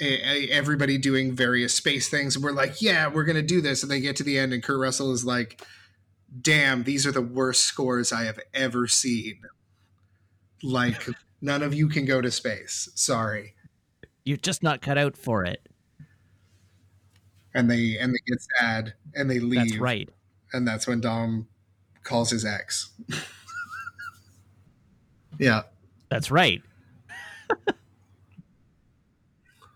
a, 0.00 0.04
a- 0.04 0.50
everybody 0.50 0.98
doing 0.98 1.32
various 1.32 1.74
space 1.74 2.08
things 2.08 2.34
and 2.34 2.44
we're 2.44 2.50
like, 2.50 2.82
"Yeah, 2.82 3.06
we're 3.06 3.24
going 3.24 3.36
to 3.36 3.42
do 3.42 3.60
this." 3.60 3.82
And 3.82 3.90
they 3.90 4.00
get 4.00 4.16
to 4.16 4.24
the 4.24 4.36
end 4.36 4.52
and 4.52 4.62
Kurt 4.62 4.80
Russell 4.80 5.12
is 5.12 5.24
like, 5.24 5.62
"Damn, 6.42 6.82
these 6.82 7.06
are 7.06 7.12
the 7.12 7.22
worst 7.22 7.62
scores 7.62 8.12
I 8.12 8.24
have 8.24 8.40
ever 8.52 8.88
seen." 8.88 9.40
Like 10.62 11.06
none 11.40 11.62
of 11.62 11.72
you 11.72 11.88
can 11.88 12.04
go 12.04 12.20
to 12.20 12.32
space. 12.32 12.88
Sorry. 12.96 13.54
You're 14.24 14.38
just 14.38 14.64
not 14.64 14.82
cut 14.82 14.98
out 14.98 15.16
for 15.16 15.44
it. 15.44 15.68
And 17.54 17.70
they 17.70 17.96
and 17.96 18.12
they 18.12 18.18
get 18.26 18.38
sad 18.58 18.94
and 19.14 19.30
they 19.30 19.38
leave. 19.38 19.68
That's 19.68 19.78
right. 19.78 20.08
And 20.52 20.66
that's 20.66 20.86
when 20.88 21.00
Dom 21.00 21.46
calls 22.06 22.30
his 22.30 22.44
ex. 22.46 22.90
yeah. 25.38 25.62
That's 26.08 26.30
right. 26.30 26.62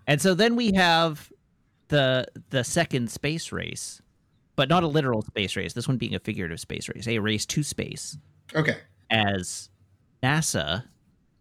and 0.06 0.20
so 0.20 0.34
then 0.34 0.56
we 0.56 0.72
have 0.72 1.30
the 1.88 2.26
the 2.50 2.64
second 2.64 3.10
space 3.10 3.52
race, 3.52 4.00
but 4.56 4.68
not 4.68 4.82
a 4.82 4.86
literal 4.88 5.22
space 5.22 5.56
race. 5.56 5.72
This 5.72 5.88
one 5.88 5.96
being 5.98 6.14
a 6.14 6.20
figurative 6.20 6.60
space 6.60 6.88
race, 6.88 7.06
a 7.08 7.18
race 7.18 7.46
to 7.46 7.62
space. 7.62 8.16
Okay. 8.54 8.78
as 9.10 9.68
NASA 10.22 10.84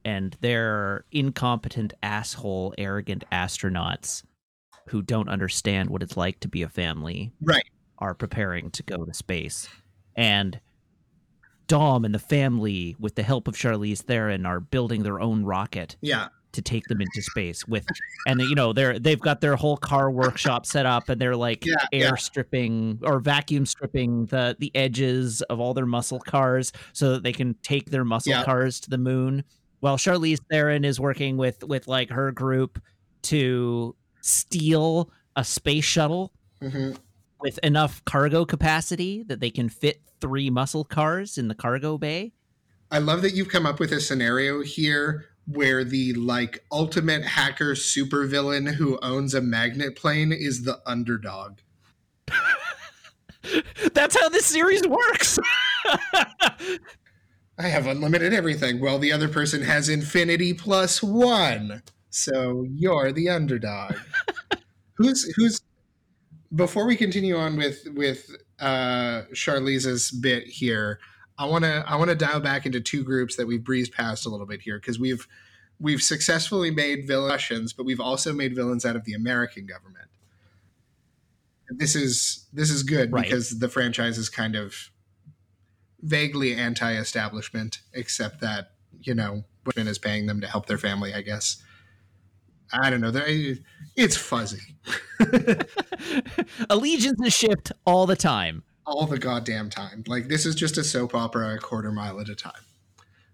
and 0.05 0.38
their 0.41 1.05
incompetent, 1.12 1.93
asshole, 2.03 2.74
arrogant 2.77 3.24
astronauts 3.31 4.24
who 4.89 5.01
don't 5.01 5.27
understand 5.27 5.89
what 5.89 6.01
it's 6.03 6.15
like 6.17 6.39
to 6.39 6.48
be 6.48 6.62
a 6.62 6.69
family 6.69 7.31
Right. 7.41 7.63
are 7.98 8.13
preparing 8.13 8.69
to 8.72 8.84
go 8.84 9.05
to 9.05 9.13
space, 9.13 9.67
and 10.15 10.60
Dom 11.70 12.04
and 12.04 12.14
the 12.14 12.20
family, 12.20 12.98
with 13.00 13.16
the 13.16 13.24
help 13.24 13.48
of 13.48 13.56
Charlize 13.56 14.02
Theron, 14.02 14.46
are 14.46 14.60
building 14.60 15.04
their 15.04 15.22
own 15.22 15.46
rocket 15.46 15.96
Yeah. 16.02 16.28
to 16.52 16.62
take 16.62 16.84
them 16.86 17.00
into 17.00 17.22
space 17.22 17.68
with 17.68 17.86
and 18.28 18.42
you 18.42 18.56
know 18.56 18.74
they're 18.74 18.98
they've 18.98 19.20
got 19.20 19.40
their 19.40 19.56
whole 19.56 19.78
car 19.78 20.10
workshop 20.10 20.66
set 20.66 20.86
up 20.88 21.08
and 21.08 21.22
they're 21.22 21.36
like 21.36 21.64
Yeah, 21.64 21.76
air 21.94 22.02
yeah. 22.10 22.16
stripping 22.16 23.00
or 23.04 23.20
vacuum 23.20 23.68
stripping 23.68 24.26
the 24.26 24.56
the 24.60 24.72
edges 24.76 25.44
of 25.44 25.60
all 25.60 25.76
their 25.76 25.86
muscle 25.86 26.20
cars 26.20 26.74
so 26.92 27.12
that 27.12 27.22
they 27.24 27.34
can 27.34 27.54
take 27.62 27.92
their 27.92 28.04
muscle 28.04 28.32
Yeah. 28.32 28.44
cars 28.44 28.80
to 28.82 28.90
the 28.90 28.98
moon 28.98 29.44
while 29.82 29.96
Charlize 29.98 30.40
Theron 30.50 30.84
is 30.86 31.00
working 31.00 31.38
with 31.38 31.64
with 31.64 31.88
like 31.88 32.10
her 32.10 32.32
group 32.32 32.82
to 33.24 33.96
steal 34.22 35.12
a 35.36 35.44
space 35.44 35.86
shuttle 35.86 36.34
hmm 36.62 36.94
with 37.39 37.58
enough 37.60 38.03
cargo 38.05 38.46
capacity 38.46 39.24
that 39.24 39.39
they 39.39 39.50
can 39.50 39.69
fit 39.69 40.01
three 40.22 40.50
muscle 40.50 40.84
cars 40.84 41.38
in 41.38 41.48
the 41.48 41.55
cargo 41.55 41.98
bay 41.98 42.34
I 42.91 42.98
love 43.00 43.22
that 43.22 43.34
you've 43.34 43.50
come 43.50 43.65
up 43.67 43.79
with 43.79 43.91
a 43.91 44.01
scenario 44.01 44.62
here 44.62 45.25
where 45.46 45.84
the 45.84 46.13
like 46.13 46.63
ultimate 46.72 47.24
hacker 47.24 47.74
supervillain 47.74 48.74
who 48.74 49.00
owns 49.01 49.34
a 49.34 49.41
magnet 49.41 49.96
plane 49.96 50.31
is 50.31 50.63
the 50.63 50.79
underdog. 50.86 51.60
that's 53.93 54.19
how 54.19 54.29
this 54.29 54.46
series 54.46 54.86
works 54.88 55.39
I 57.58 57.67
have 57.67 57.88
unlimited 57.88 58.34
everything. 58.34 58.79
Well, 58.79 59.00
the 59.00 59.12
other 59.12 59.27
person 59.27 59.62
has 59.63 59.89
infinity 59.89 60.53
plus 60.53 61.03
one. 61.03 61.84
So 62.10 62.65
you're 62.69 63.12
the 63.12 63.29
underdog. 63.29 63.96
who's 64.93 65.24
who's 65.36 65.60
before 66.56 66.86
we 66.86 66.96
continue 66.96 67.36
on 67.36 67.58
with 67.58 67.88
with 67.94 68.29
uh 68.60 69.24
Charlize's 69.34 70.12
bit 70.12 70.46
here, 70.48 71.00
I 71.38 71.46
wanna 71.46 71.84
I 71.88 71.96
wanna 71.96 72.15
dial 72.15 72.39
back 72.39 72.65
into 72.65 72.82
two 72.82 73.03
groups 73.03 73.36
that 73.36 73.48
we've 73.48 73.63
breezed 73.63 73.94
past 73.94 74.25
a 74.25 74.29
little 74.29 74.46
bit 74.46 74.62
here, 74.62 74.79
because 74.79 75.00
we've 75.00 75.27
we've 75.79 76.01
successfully 76.01 76.72
made 76.72 77.08
villains, 77.08 77.72
but 77.74 77.86
we've 77.86 78.01
also 78.01 78.34
made 78.34 78.56
villains 78.56 78.86
out 78.86 78.96
of 78.96 79.06
the 79.06 79.13
American 79.13 79.65
government. 79.65 80.08
This 81.70 81.96
is 81.96 82.48
this 82.51 82.70
is 82.70 82.84
good 82.84 83.12
Right. 83.12 83.24
because 83.24 83.60
the 83.60 83.70
franchise 83.70 84.18
is 84.18 84.27
kind 84.29 84.56
of 84.56 84.89
vaguely 86.01 86.56
anti-establishment, 86.56 87.79
except 87.94 88.41
that 88.41 88.72
you 89.01 89.13
know 89.13 89.44
Bushman 89.63 89.88
is 89.88 90.00
paying 90.00 90.25
them 90.25 90.41
to 90.41 90.48
help 90.48 90.65
their 90.65 90.77
family. 90.79 91.13
I 91.13 91.22
guess. 91.22 91.63
I 92.72 92.90
don't 92.90 93.02
know. 93.02 93.12
It's 93.96 94.16
fuzzy 94.16 94.76
allegiance 96.70 97.20
is 97.26 97.34
shipped 97.34 97.72
all 97.86 98.06
the 98.06 98.16
time 98.16 98.64
all 98.90 99.06
the 99.06 99.20
goddamn 99.20 99.70
time. 99.70 100.04
Like 100.08 100.28
this 100.28 100.46
is 100.46 100.56
just 100.56 100.78
a 100.78 100.84
soap 100.84 101.14
opera 101.14 101.56
a 101.56 101.60
quarter 101.60 101.92
mile 101.92 102.20
at 102.20 102.28
a 102.28 102.36
time. 102.36 102.66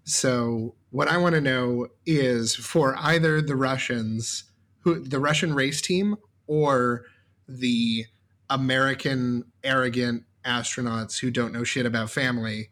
So 0.04 0.76
what 0.92 1.08
I 1.08 1.18
want 1.18 1.34
to 1.36 1.42
know 1.42 1.88
is 2.06 2.54
for 2.54 2.96
either 2.98 3.42
the 3.42 3.56
Russians, 3.56 4.44
who 4.82 5.00
the 5.00 5.20
Russian 5.20 5.56
race 5.56 5.82
team, 5.82 6.18
or 6.46 7.06
the 7.48 8.06
American 8.50 9.46
arrogant 9.64 10.24
astronauts 10.46 11.20
who 11.20 11.32
don't 11.32 11.54
know 11.54 11.64
shit 11.64 11.86
about 11.86 12.12
family, 12.12 12.70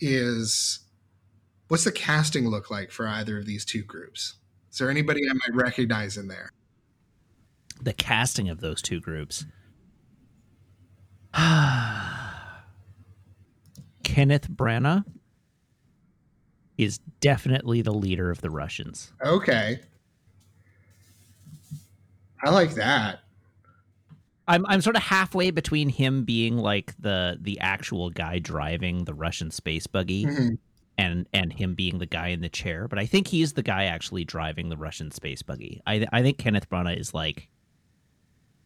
is 0.00 0.80
what's 1.68 1.84
the 1.84 1.92
casting 1.92 2.48
look 2.48 2.70
like 2.70 2.90
for 2.90 3.06
either 3.06 3.38
of 3.38 3.46
these 3.46 3.64
two 3.64 3.82
groups? 3.82 4.34
Is 4.76 4.80
there 4.80 4.90
anybody 4.90 5.22
I 5.26 5.32
might 5.32 5.54
recognize 5.54 6.18
in 6.18 6.28
there? 6.28 6.50
the 7.80 7.94
casting 7.94 8.50
of 8.50 8.60
those 8.60 8.82
two 8.82 9.00
groups. 9.00 9.46
Kenneth 14.02 14.50
Branagh 14.50 15.02
is 16.76 16.98
definitely 17.20 17.80
the 17.80 17.94
leader 17.94 18.30
of 18.30 18.42
the 18.42 18.50
Russians. 18.50 19.14
Okay. 19.24 19.80
I 22.44 22.50
like 22.50 22.74
that. 22.74 23.20
I'm 24.46 24.66
I'm 24.66 24.82
sort 24.82 24.96
of 24.96 25.02
halfway 25.04 25.50
between 25.52 25.88
him 25.88 26.24
being 26.24 26.58
like 26.58 26.92
the 26.98 27.38
the 27.40 27.58
actual 27.60 28.10
guy 28.10 28.40
driving 28.40 29.04
the 29.04 29.14
Russian 29.14 29.50
space 29.50 29.86
buggy 29.86 30.26
Mhm. 30.26 30.58
And 30.98 31.26
and 31.32 31.52
him 31.52 31.74
being 31.74 31.98
the 31.98 32.06
guy 32.06 32.28
in 32.28 32.40
the 32.40 32.48
chair, 32.48 32.88
but 32.88 32.98
I 32.98 33.06
think 33.06 33.28
he's 33.28 33.52
the 33.52 33.62
guy 33.62 33.84
actually 33.84 34.24
driving 34.24 34.68
the 34.68 34.76
Russian 34.76 35.10
space 35.10 35.42
buggy. 35.42 35.82
I 35.86 36.06
I 36.12 36.22
think 36.22 36.38
Kenneth 36.38 36.68
Branagh 36.68 36.98
is 36.98 37.12
like 37.12 37.48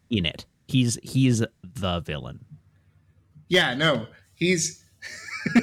in 0.09 0.25
it. 0.25 0.45
He's 0.67 0.97
he's 1.03 1.43
the 1.63 1.99
villain. 1.99 2.45
Yeah, 3.49 3.73
no, 3.73 4.07
he's 4.33 4.83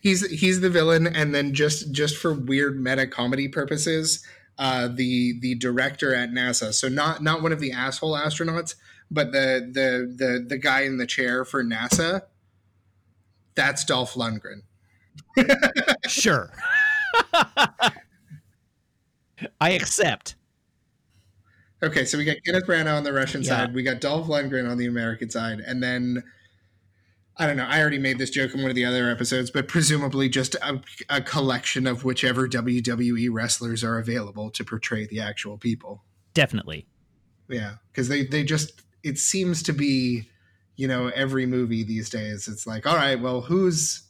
he's 0.00 0.26
he's 0.30 0.60
the 0.60 0.70
villain, 0.70 1.06
and 1.06 1.34
then 1.34 1.52
just 1.52 1.92
just 1.92 2.16
for 2.16 2.32
weird 2.32 2.80
meta 2.80 3.06
comedy 3.06 3.48
purposes, 3.48 4.24
uh, 4.58 4.88
the 4.88 5.38
the 5.40 5.56
director 5.56 6.14
at 6.14 6.30
NASA. 6.30 6.72
So 6.72 6.88
not 6.88 7.22
not 7.22 7.42
one 7.42 7.52
of 7.52 7.60
the 7.60 7.72
asshole 7.72 8.14
astronauts, 8.14 8.76
but 9.10 9.32
the 9.32 9.68
the 9.70 10.14
the 10.16 10.46
the 10.48 10.58
guy 10.58 10.82
in 10.82 10.96
the 10.96 11.06
chair 11.06 11.44
for 11.44 11.62
NASA. 11.62 12.22
That's 13.54 13.84
Dolph 13.84 14.14
Lundgren. 14.14 14.62
Sure. 16.06 16.50
I 19.60 19.70
accept. 19.72 20.36
Okay, 21.82 22.04
so 22.04 22.16
we 22.16 22.24
got 22.24 22.36
Kenneth 22.44 22.66
Branagh 22.66 22.96
on 22.96 23.04
the 23.04 23.12
Russian 23.12 23.42
Yeah. 23.42 23.48
side. 23.48 23.74
We 23.74 23.82
got 23.82 24.00
Dolph 24.00 24.28
Lundgren 24.28 24.68
on 24.70 24.78
the 24.78 24.86
American 24.86 25.28
side, 25.30 25.60
and 25.60 25.82
then 25.82 26.22
I 27.38 27.46
don't 27.46 27.58
know. 27.58 27.66
I 27.66 27.80
already 27.82 27.98
made 27.98 28.16
this 28.16 28.30
joke 28.30 28.54
in 28.54 28.62
one 28.62 28.70
of 28.70 28.74
the 28.76 28.86
other 28.86 29.10
episodes, 29.10 29.50
but 29.50 29.68
presumably 29.68 30.30
just 30.30 30.54
a, 30.56 30.80
a 31.10 31.20
collection 31.20 31.86
of 31.86 32.02
whichever 32.02 32.48
WWE 32.48 33.28
wrestlers 33.30 33.84
are 33.84 33.98
available 33.98 34.48
to 34.52 34.64
portray 34.64 35.06
the 35.06 35.20
actual 35.20 35.58
people. 35.58 36.02
Definitely. 36.32 36.86
Yeah, 37.50 37.74
because 37.92 38.08
they 38.08 38.24
they 38.24 38.42
just 38.42 38.80
it 39.02 39.18
seems 39.18 39.62
to 39.64 39.74
be, 39.74 40.30
you 40.76 40.88
know, 40.88 41.08
every 41.08 41.44
movie 41.44 41.84
these 41.84 42.08
days. 42.08 42.48
It's 42.48 42.66
like, 42.66 42.86
all 42.86 42.96
right, 42.96 43.20
well, 43.20 43.42
who's 43.42 44.05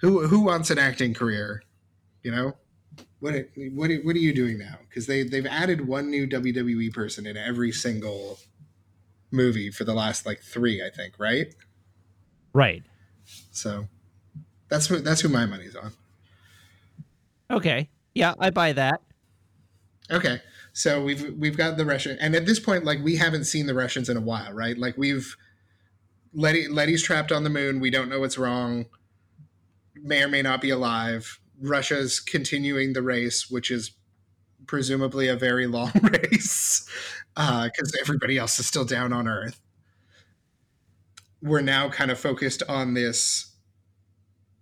who 0.00 0.26
who 0.26 0.40
wants 0.40 0.70
an 0.70 0.78
acting 0.78 1.14
career? 1.14 1.62
You 2.22 2.32
know, 2.32 2.56
what 3.20 3.34
what 3.72 3.90
what 4.02 4.16
are 4.16 4.20
you 4.20 4.34
doing 4.34 4.58
now? 4.58 4.78
Because 4.88 5.06
they 5.06 5.22
they've 5.22 5.46
added 5.46 5.86
one 5.86 6.10
new 6.10 6.26
WWE 6.26 6.92
person 6.92 7.26
in 7.26 7.36
every 7.36 7.72
single 7.72 8.38
movie 9.30 9.70
for 9.70 9.84
the 9.84 9.94
last 9.94 10.26
like 10.26 10.40
three, 10.40 10.82
I 10.82 10.90
think, 10.90 11.14
right? 11.18 11.54
Right. 12.52 12.82
So 13.50 13.88
that's 14.68 14.86
who 14.86 15.00
that's 15.00 15.20
who 15.20 15.28
my 15.28 15.46
money's 15.46 15.76
on. 15.76 15.92
Okay. 17.50 17.88
Yeah, 18.14 18.34
I 18.38 18.50
buy 18.50 18.72
that. 18.72 19.00
Okay. 20.10 20.40
So 20.72 21.02
we've 21.02 21.34
we've 21.36 21.56
got 21.56 21.76
the 21.76 21.84
Russian, 21.84 22.18
and 22.20 22.34
at 22.34 22.46
this 22.46 22.60
point, 22.60 22.84
like 22.84 23.02
we 23.02 23.16
haven't 23.16 23.44
seen 23.44 23.66
the 23.66 23.74
Russians 23.74 24.08
in 24.08 24.16
a 24.16 24.20
while, 24.20 24.52
right? 24.52 24.78
Like 24.78 24.96
we've 24.96 25.36
Letty 26.32 26.68
Letty's 26.68 27.02
trapped 27.02 27.32
on 27.32 27.44
the 27.44 27.50
moon. 27.50 27.80
We 27.80 27.90
don't 27.90 28.08
know 28.08 28.20
what's 28.20 28.38
wrong. 28.38 28.86
May 30.02 30.22
or 30.22 30.28
may 30.28 30.42
not 30.42 30.60
be 30.60 30.70
alive. 30.70 31.40
Russia's 31.60 32.20
continuing 32.20 32.92
the 32.92 33.02
race, 33.02 33.50
which 33.50 33.70
is 33.70 33.92
presumably 34.66 35.28
a 35.28 35.36
very 35.36 35.66
long 35.66 35.92
race, 36.02 36.88
because 37.34 37.96
everybody 38.00 38.38
else 38.38 38.58
is 38.58 38.66
still 38.66 38.84
down 38.84 39.12
on 39.12 39.26
Earth. 39.26 39.60
We're 41.42 41.60
now 41.60 41.88
kind 41.88 42.10
of 42.10 42.18
focused 42.18 42.62
on 42.68 42.94
this 42.94 43.54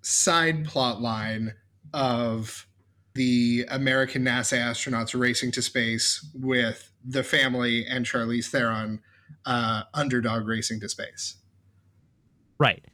side 0.03 0.67
plot 0.67 1.01
line 1.01 1.55
of 1.93 2.67
the 3.15 3.65
American 3.71 4.25
NASA 4.25 4.59
astronauts 4.59 5.19
racing 5.19 5.51
to 5.53 5.63
space 5.63 6.25
with 6.35 6.93
the 7.05 7.25
family 7.25 7.85
and 7.87 8.05
Charlize 8.05 8.47
Theron 8.47 9.01
uh, 9.47 9.83
underdog 9.95 10.47
racing 10.47 10.81
to 10.81 10.89
space. 10.89 11.37
Right. 12.59 12.85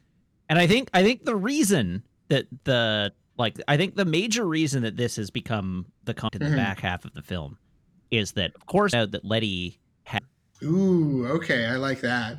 And 0.49 0.57
I 0.59 0.67
think 0.67 0.89
I 0.93 1.03
think 1.03 1.25
the 1.25 1.35
reason 1.35 2.03
that 2.29 2.45
the 2.63 3.13
like 3.37 3.59
I 3.67 3.77
think 3.77 3.95
the 3.95 4.05
major 4.05 4.45
reason 4.45 4.83
that 4.83 4.95
this 4.97 5.15
has 5.15 5.29
become 5.31 5.85
the 6.03 6.13
content 6.13 6.43
in 6.43 6.51
the 6.51 6.57
Mhm. 6.57 6.59
back 6.63 6.79
half 6.79 7.03
of 7.05 7.13
the 7.13 7.21
film 7.21 7.57
is 8.11 8.33
that 8.33 8.53
of 8.55 8.65
course 8.67 8.91
that 8.91 9.23
Letty 9.25 9.79
had 10.03 10.21
Ooh, 10.63 11.25
okay, 11.27 11.65
I 11.65 11.75
like 11.75 12.01
that. 12.01 12.37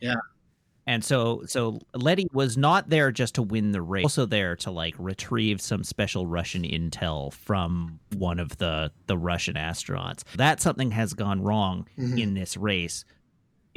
Yeah. 0.00 0.14
And 0.86 1.04
so 1.04 1.42
so 1.46 1.80
Letty 1.94 2.26
was 2.32 2.56
not 2.56 2.88
there 2.88 3.10
just 3.12 3.34
to 3.34 3.42
win 3.42 3.72
the 3.72 3.82
race, 3.82 4.04
also 4.04 4.24
there 4.24 4.56
to 4.56 4.70
like 4.70 4.94
retrieve 4.98 5.60
some 5.60 5.84
special 5.84 6.26
Russian 6.26 6.62
intel 6.62 7.32
from 7.32 7.98
one 8.16 8.38
of 8.38 8.56
the 8.56 8.90
the 9.06 9.18
Russian 9.18 9.56
astronauts. 9.56 10.22
That 10.36 10.62
something 10.62 10.92
has 10.92 11.12
gone 11.14 11.42
wrong 11.42 11.86
Mhm. 11.98 12.18
in 12.18 12.34
this 12.34 12.56
race 12.56 13.04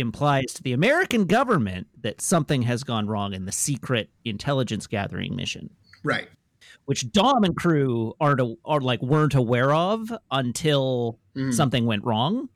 implies 0.01 0.53
to 0.55 0.63
the 0.63 0.73
American 0.73 1.25
government 1.25 1.87
that 2.01 2.19
something 2.19 2.63
has 2.63 2.83
gone 2.83 3.07
wrong 3.07 3.33
in 3.33 3.45
the 3.45 3.51
secret 3.53 4.09
intelligence 4.25 4.85
gathering 4.87 5.35
mission, 5.35 5.69
Right. 6.03 6.27
which 6.85 7.09
Dom 7.11 7.43
and 7.45 7.55
crew 7.55 8.13
aren't 8.19 8.41
are 8.65 8.81
like 8.81 9.01
weren't 9.01 9.35
aware 9.35 9.73
of 9.73 10.11
until 10.31 11.17
Mm. 11.35 11.53
something 11.53 11.85
went 11.85 12.03
wrong. 12.03 12.49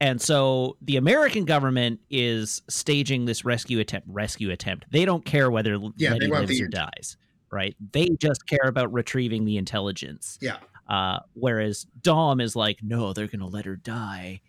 And 0.00 0.20
so 0.20 0.76
the 0.82 0.96
American 0.98 1.46
government 1.46 2.00
is 2.10 2.60
staging 2.68 3.24
this 3.24 3.44
rescue 3.46 3.78
attempt. 3.78 4.06
Rescue 4.10 4.50
attempt. 4.50 4.84
They 4.90 5.06
don't 5.06 5.24
care 5.24 5.50
whether 5.50 5.78
Yeah, 5.96 6.12
Letty 6.12 6.26
lives 6.26 6.50
the- 6.58 6.64
or 6.64 6.68
dies, 6.68 7.16
right? 7.50 7.74
They 7.92 8.08
just 8.20 8.46
care 8.46 8.66
about 8.68 8.92
retrieving 8.92 9.46
the 9.46 9.56
intelligence. 9.56 10.36
Yeah. 10.42 10.58
Uh, 10.88 11.20
whereas 11.32 11.86
Dom 12.02 12.40
is 12.40 12.54
like, 12.54 12.82
no, 12.82 13.14
they're 13.14 13.28
gonna 13.28 13.46
let 13.46 13.64
her 13.64 13.76
die. 13.76 14.42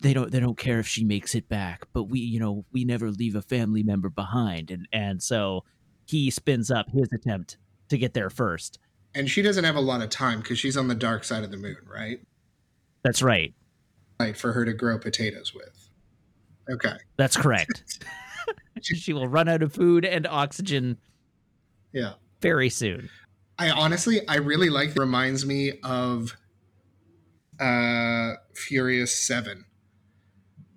They 0.00 0.14
don't. 0.14 0.30
They 0.30 0.40
don't 0.40 0.58
care 0.58 0.78
if 0.80 0.86
she 0.88 1.04
makes 1.04 1.34
it 1.34 1.48
back. 1.48 1.86
But 1.92 2.04
we, 2.04 2.20
you 2.20 2.40
know, 2.40 2.64
we 2.72 2.84
never 2.84 3.10
leave 3.10 3.34
a 3.36 3.42
family 3.42 3.82
member 3.82 4.08
behind. 4.08 4.70
And 4.70 4.88
and 4.92 5.22
so 5.22 5.64
he 6.06 6.30
spins 6.30 6.70
up 6.70 6.86
his 6.90 7.08
attempt 7.12 7.58
to 7.88 7.98
get 7.98 8.14
there 8.14 8.30
first. 8.30 8.78
And 9.14 9.28
she 9.30 9.42
doesn't 9.42 9.64
have 9.64 9.76
a 9.76 9.80
lot 9.80 10.00
of 10.02 10.08
time 10.10 10.40
because 10.40 10.58
she's 10.58 10.76
on 10.76 10.88
the 10.88 10.94
dark 10.94 11.22
side 11.24 11.44
of 11.44 11.50
the 11.50 11.58
moon, 11.58 11.76
right? 11.86 12.20
That's 13.04 13.22
right. 13.22 13.54
Like 14.18 14.36
for 14.36 14.52
her 14.52 14.64
to 14.64 14.72
grow 14.72 14.98
potatoes 14.98 15.52
with. 15.54 15.88
Okay. 16.70 16.94
That's 17.16 17.36
correct. 17.36 18.04
she 18.82 19.12
will 19.12 19.28
run 19.28 19.48
out 19.48 19.62
of 19.62 19.72
food 19.74 20.04
and 20.04 20.26
oxygen 20.26 20.96
Yeah. 21.92 22.14
very 22.40 22.70
soon. 22.70 23.10
I 23.58 23.70
honestly, 23.70 24.26
I 24.26 24.36
really 24.36 24.70
like. 24.70 24.96
Reminds 24.96 25.44
me 25.44 25.78
of 25.84 26.34
uh 27.60 28.32
Furious 28.54 29.14
Seven, 29.14 29.64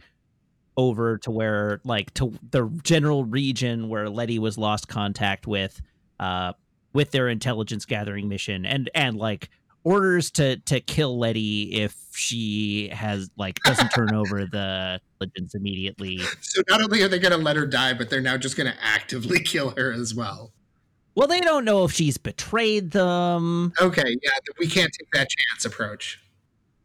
over 0.77 1.17
to 1.19 1.31
where 1.31 1.81
like 1.83 2.13
to 2.13 2.33
the 2.51 2.69
general 2.83 3.25
region 3.25 3.89
where 3.89 4.09
Letty 4.09 4.39
was 4.39 4.57
lost 4.57 4.87
contact 4.87 5.45
with 5.45 5.81
uh 6.21 6.53
with 6.93 7.11
their 7.11 7.27
intelligence 7.27 7.85
gathering 7.85 8.29
mission 8.29 8.65
and 8.65 8.89
and 8.95 9.17
like 9.17 9.49
orders 9.83 10.31
to 10.31 10.55
to 10.57 10.79
kill 10.79 11.19
Letty 11.19 11.81
if 11.81 11.97
she 12.13 12.87
has 12.93 13.29
like 13.35 13.59
doesn't 13.65 13.89
turn 13.89 14.13
over 14.13 14.45
the 14.51 15.01
intelligence 15.19 15.53
immediately. 15.53 16.19
so 16.39 16.61
not 16.69 16.81
only 16.81 17.01
are 17.01 17.09
they 17.09 17.19
going 17.19 17.33
to 17.33 17.37
let 17.37 17.57
her 17.57 17.65
die 17.65 17.93
but 17.93 18.09
they're 18.09 18.21
now 18.21 18.37
just 18.37 18.55
going 18.55 18.71
to 18.71 18.77
actively 18.81 19.39
kill 19.43 19.71
her 19.71 19.91
as 19.91 20.15
well 20.15 20.53
Well, 21.19 21.27
they 21.27 21.41
don't 21.41 21.65
know 21.65 21.83
if 21.83 21.91
she's 21.91 22.17
betrayed 22.17 22.91
them. 22.91 23.73
okay 23.81 24.03
yeah 24.23 24.31
we 24.57 24.67
can't 24.67 24.91
take 24.97 25.11
that 25.11 25.27
chance 25.29 25.65
approach 25.65 26.21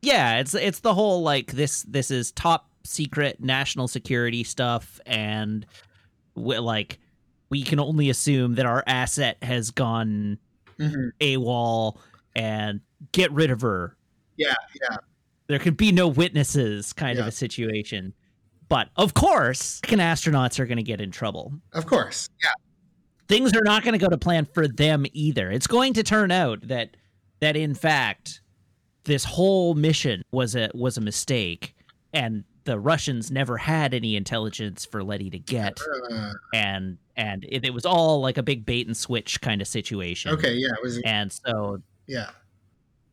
Yeah, 0.03 0.41
it's 0.41 0.55
it's 0.55 0.81
the 0.81 0.93
whole 0.93 1.23
like 1.23 1.53
this 1.53 1.83
this 1.85 2.11
is 2.11 2.33
top 2.33 2.69
secret 2.83 3.41
national 3.41 3.87
security 3.87 4.43
stuff 4.43 5.01
and 5.07 5.65
like 6.35 6.99
we 7.49 7.63
can 7.63 7.79
only 7.79 8.11
assume 8.11 8.57
that 8.57 8.67
our 8.67 8.83
asset 8.89 9.37
has 9.43 9.71
gone 9.71 10.39
Mhm. 10.81 11.13
AWOL 11.21 11.97
and 12.35 12.81
get 13.13 13.31
rid 13.31 13.53
of 13.53 13.61
her. 13.61 13.97
yeah 14.37 14.55
yeah 14.83 14.97
There 15.47 15.61
can 15.61 15.75
be 15.75 15.93
no 15.93 16.09
witnesses 16.09 16.93
kind 16.93 17.21
of 17.21 17.29
a 17.29 17.31
situation. 17.31 18.13
But 18.69 18.89
of 18.97 19.15
course, 19.15 19.81
American 19.85 20.01
astronauts 20.01 20.59
are 20.59 20.67
going 20.67 20.79
to 20.79 20.83
get 20.83 21.01
in 21.01 21.13
trouble. 21.13 21.53
of 21.73 21.87
course 21.87 22.29
yeah 22.43 22.51
Things 23.29 23.55
are 23.55 23.63
not 23.65 23.83
going 23.83 23.99
to 23.99 23.99
go 23.99 24.09
to 24.09 24.19
plan 24.19 24.47
for 24.53 24.69
them 24.69 25.07
either. 25.13 25.51
It's 25.51 25.67
going 25.67 25.95
to 25.95 26.03
turn 26.03 26.31
out 26.31 26.69
that 26.69 26.97
that 27.41 27.57
in 27.57 27.75
fact 27.75 28.41
this 29.05 29.25
whole 29.25 29.75
mission 29.75 30.23
was 30.31 30.55
a 30.57 30.71
was 30.75 30.97
a 30.97 31.01
mistake 31.01 31.75
and 32.13 32.45
the 32.65 32.79
Russians 32.79 33.31
never 33.31 33.59
had 33.59 33.93
any 33.93 34.17
intelligence 34.17 34.87
for 34.87 35.03
Letty 35.05 35.29
to 35.31 35.39
get 35.39 35.79
Uh, 36.11 36.33
and 36.55 36.97
and 37.17 37.45
it, 37.49 37.65
it 37.67 37.75
was 37.75 37.85
all 37.85 38.21
like 38.21 38.39
a 38.39 38.43
big 38.43 38.65
bait 38.65 38.87
and 38.87 38.97
switch 38.97 39.41
kind 39.41 39.61
of 39.61 39.69
situation. 39.69 40.33
okay 40.33 40.55
yeah 40.55 40.69
was 40.83 41.01
And 41.05 41.31
so 41.33 41.83
yeah 42.07 42.31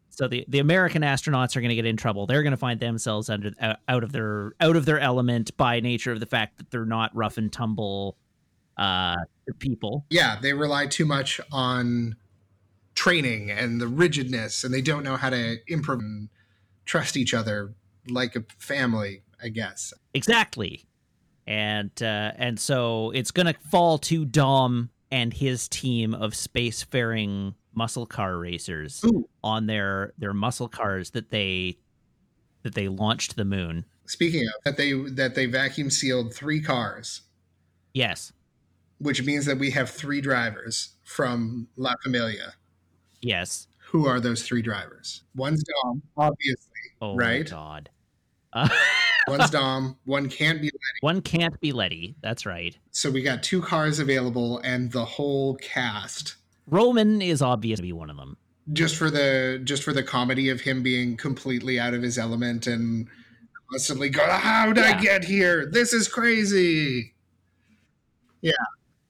so 0.10 0.28
the, 0.28 0.43
the 0.50 0.60
American 0.60 1.04
astronauts 1.04 1.56
are 1.56 1.62
going 1.62 1.69
to 1.69 1.76
get 1.76 1.86
in 1.86 1.95
trouble. 1.95 2.28
They're 2.28 2.43
going 2.43 2.52
to 2.52 2.58
find 2.58 2.80
themselves 2.82 3.30
under 3.30 3.52
out- 3.62 3.78
out 3.88 4.04
of 4.04 4.12
their 4.12 4.54
out 4.60 4.76
of 4.76 4.86
their 4.86 5.00
element 5.00 5.56
by 5.58 5.80
nature 5.80 6.12
of 6.12 6.19
the 6.19 6.26
fact 6.26 6.58
that 6.58 6.69
they're 6.69 6.86
not 6.86 7.15
rough 7.15 7.38
and 7.38 7.52
tumble 7.52 8.17
uh 8.82 9.15
people. 9.60 10.06
yeah, 10.10 10.38
they 10.41 10.54
rely 10.54 10.88
too 10.88 11.06
much 11.06 11.39
on 11.52 12.15
training 12.96 13.52
and 13.52 13.80
the 13.82 13.88
rigidness, 13.88 14.63
and 14.63 14.74
they 14.74 14.82
don't 14.82 15.04
know 15.04 15.17
how 15.17 15.30
to 15.30 15.58
improv 15.70 16.00
and 16.00 16.30
trust 16.86 17.15
each 17.17 17.34
other 17.34 17.74
like 18.10 18.36
a 18.36 18.44
family, 18.58 19.24
I 19.41 19.50
guess. 19.50 19.94
Exactly. 20.13 20.86
And 21.48 21.91
uh 22.02 22.32
and 22.38 22.60
so 22.60 23.12
it's 23.12 23.32
going 23.32 23.48
to 23.48 23.60
fall 23.70 23.98
to 24.00 24.26
Dom 24.26 24.89
and 25.12 25.34
his 25.34 25.67
team 25.67 26.13
of 26.13 26.32
spacefaring 26.34 27.56
muscle 27.74 28.06
car 28.06 28.38
racers 28.38 29.04
Ooh, 29.06 29.28
on 29.44 29.65
their 29.67 30.13
their 30.17 30.34
muscle 30.34 30.67
cars 30.67 31.12
that 31.12 31.30
they 31.30 31.78
that 32.63 32.76
they 32.76 32.88
launched 32.88 33.32
to 33.32 33.36
the 33.38 33.46
moon. 33.46 33.86
speaking 34.06 34.46
of 34.48 34.54
that, 34.65 34.78
they 34.78 34.94
that 34.94 35.36
they 35.36 35.46
vacuum 35.48 35.89
sealed 35.89 36.34
three 36.34 36.62
cars, 36.62 37.22
Yes. 37.94 38.32
Which 39.02 39.24
means 39.24 39.46
that 39.46 39.58
we 39.58 39.72
have 39.72 39.90
three 39.90 40.22
drivers 40.22 40.90
from 41.04 41.68
La 41.78 41.94
Familia. 42.04 42.54
Yes. 43.22 43.68
Who 43.92 44.06
are 44.08 44.20
those 44.20 44.44
three 44.44 44.62
drivers? 44.62 45.24
One's 45.36 45.64
Dom, 45.64 46.02
obviously. 46.18 46.68
Oh 47.02 47.16
Right. 47.16 47.50
god. 47.50 47.90
Uh, 48.54 48.70
One's 49.28 49.50
Dom. 49.50 49.98
One 50.06 50.30
can't 50.30 50.60
be. 50.62 50.68
Letty. 50.68 51.00
One 51.02 51.22
can't 51.22 51.60
be 51.62 51.72
Letty. 51.72 52.16
That's 52.22 52.46
right. 52.46 52.76
So 52.92 53.12
we 53.12 53.22
got 53.22 53.44
two 53.44 53.62
cars 53.62 54.00
available, 54.00 54.60
and 54.64 54.92
the 54.92 55.06
whole 55.06 55.56
cast 55.58 56.36
Roman 56.68 57.22
is 57.22 57.42
obvious 57.42 57.78
to 57.80 57.84
be 57.84 57.92
one 57.94 58.10
of 58.10 58.18
them. 58.18 58.38
just 58.74 58.96
for 58.96 59.10
the 59.12 59.62
just 59.64 59.84
for 59.84 59.94
the 59.94 60.04
comedy 60.04 60.50
of 60.50 60.62
him 60.62 60.82
being 60.84 61.18
completely 61.18 61.80
out 61.80 61.94
of 61.94 62.02
his 62.02 62.18
element 62.18 62.66
and 62.68 63.08
constantly 63.72 64.10
go 64.10 64.24
how 64.30 64.72
did 64.72 64.84
i 64.84 65.00
get 65.02 65.24
here 65.24 65.66
this 65.66 65.94
is 65.94 66.08
crazy 66.08 67.14
Yeah. 68.42 68.52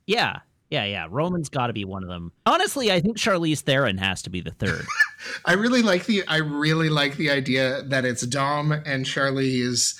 Yeah, 0.05 0.39
yeah. 0.69 0.85
Yeah. 0.85 1.07
Roman's 1.09 1.49
got 1.49 1.67
to 1.67 1.73
be 1.73 1.85
one 1.85 2.03
of 2.03 2.09
them. 2.09 2.31
Honestly, 2.45 2.91
I 2.91 2.99
think 2.99 3.17
Charlize 3.17 3.61
Theron 3.61 3.97
has 3.97 4.21
to 4.23 4.29
be 4.29 4.41
the 4.41 4.51
third. 4.51 4.85
i 5.45 5.53
really 5.53 5.83
like 5.83 6.07
the 6.07 6.23
i 6.27 6.37
really 6.37 6.89
like 6.89 7.15
the 7.15 7.29
idea 7.29 7.83
that 7.83 8.05
it's 8.05 8.25
dom 8.25 8.71
and 8.71 9.05
charlize 9.05 9.95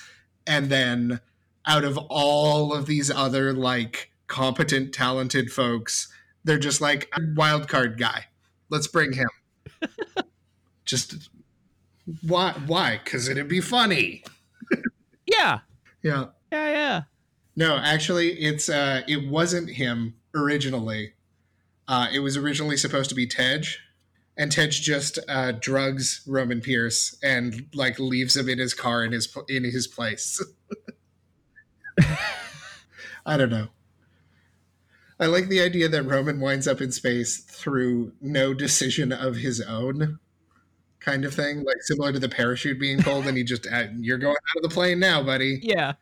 and 0.48 0.68
then 0.68 1.20
out 1.64 1.84
of 1.84 1.96
all 2.10 2.74
of 2.74 2.86
these 2.86 3.08
other 3.08 3.52
like 3.52 4.10
competent 4.26 4.92
talented 4.92 5.52
folks 5.52 6.12
they're 6.42 6.58
just 6.58 6.80
like 6.80 7.08
a 7.16 7.20
wild 7.36 7.68
card 7.68 7.96
guy 8.00 8.26
Let's 8.72 8.86
bring 8.86 9.12
him. 9.12 9.28
Just 10.86 11.28
why? 12.26 12.54
Why? 12.66 13.00
Because 13.04 13.28
it'd 13.28 13.46
be 13.46 13.60
funny. 13.60 14.24
Yeah. 15.26 15.58
Yeah. 16.02 16.28
Yeah, 16.50 16.70
yeah. 16.70 17.02
No, 17.54 17.76
actually, 17.76 18.30
it's 18.40 18.68
uh, 18.68 19.02
it 19.06 19.28
wasn't 19.28 19.70
him 19.70 20.14
originally. 20.34 21.12
Uh, 21.86 22.08
it 22.12 22.20
was 22.20 22.36
originally 22.36 22.76
supposed 22.76 23.10
to 23.10 23.14
be 23.14 23.26
Tej, 23.26 23.64
and 24.36 24.50
Tej 24.50 24.68
just 24.68 25.18
uh, 25.28 25.52
drugs 25.52 26.22
Roman 26.26 26.60
Pierce 26.60 27.16
and 27.22 27.66
like 27.74 27.98
leaves 27.98 28.36
him 28.36 28.48
in 28.48 28.58
his 28.58 28.72
car 28.74 29.04
in 29.04 29.12
his 29.12 29.34
in 29.48 29.64
his 29.64 29.86
place. 29.86 30.42
I 33.26 33.36
don't 33.36 33.50
know. 33.50 33.68
I 35.20 35.26
like 35.26 35.48
the 35.48 35.60
idea 35.60 35.88
that 35.88 36.02
Roman 36.02 36.40
winds 36.40 36.66
up 36.66 36.80
in 36.80 36.90
space 36.90 37.38
through 37.38 38.12
no 38.20 38.54
decision 38.54 39.12
of 39.12 39.36
his 39.36 39.60
own, 39.60 40.18
kind 40.98 41.24
of 41.24 41.32
thing, 41.32 41.62
like 41.62 41.80
similar 41.82 42.12
to 42.12 42.18
the 42.18 42.28
parachute 42.28 42.80
being 42.80 43.00
pulled, 43.02 43.26
and 43.26 43.36
he 43.36 43.44
just 43.44 43.66
uh, 43.70 43.84
you're 43.98 44.18
going 44.18 44.34
out 44.34 44.56
of 44.56 44.62
the 44.68 44.74
plane 44.74 44.98
now, 44.98 45.22
buddy. 45.22 45.60
Yeah. 45.62 45.92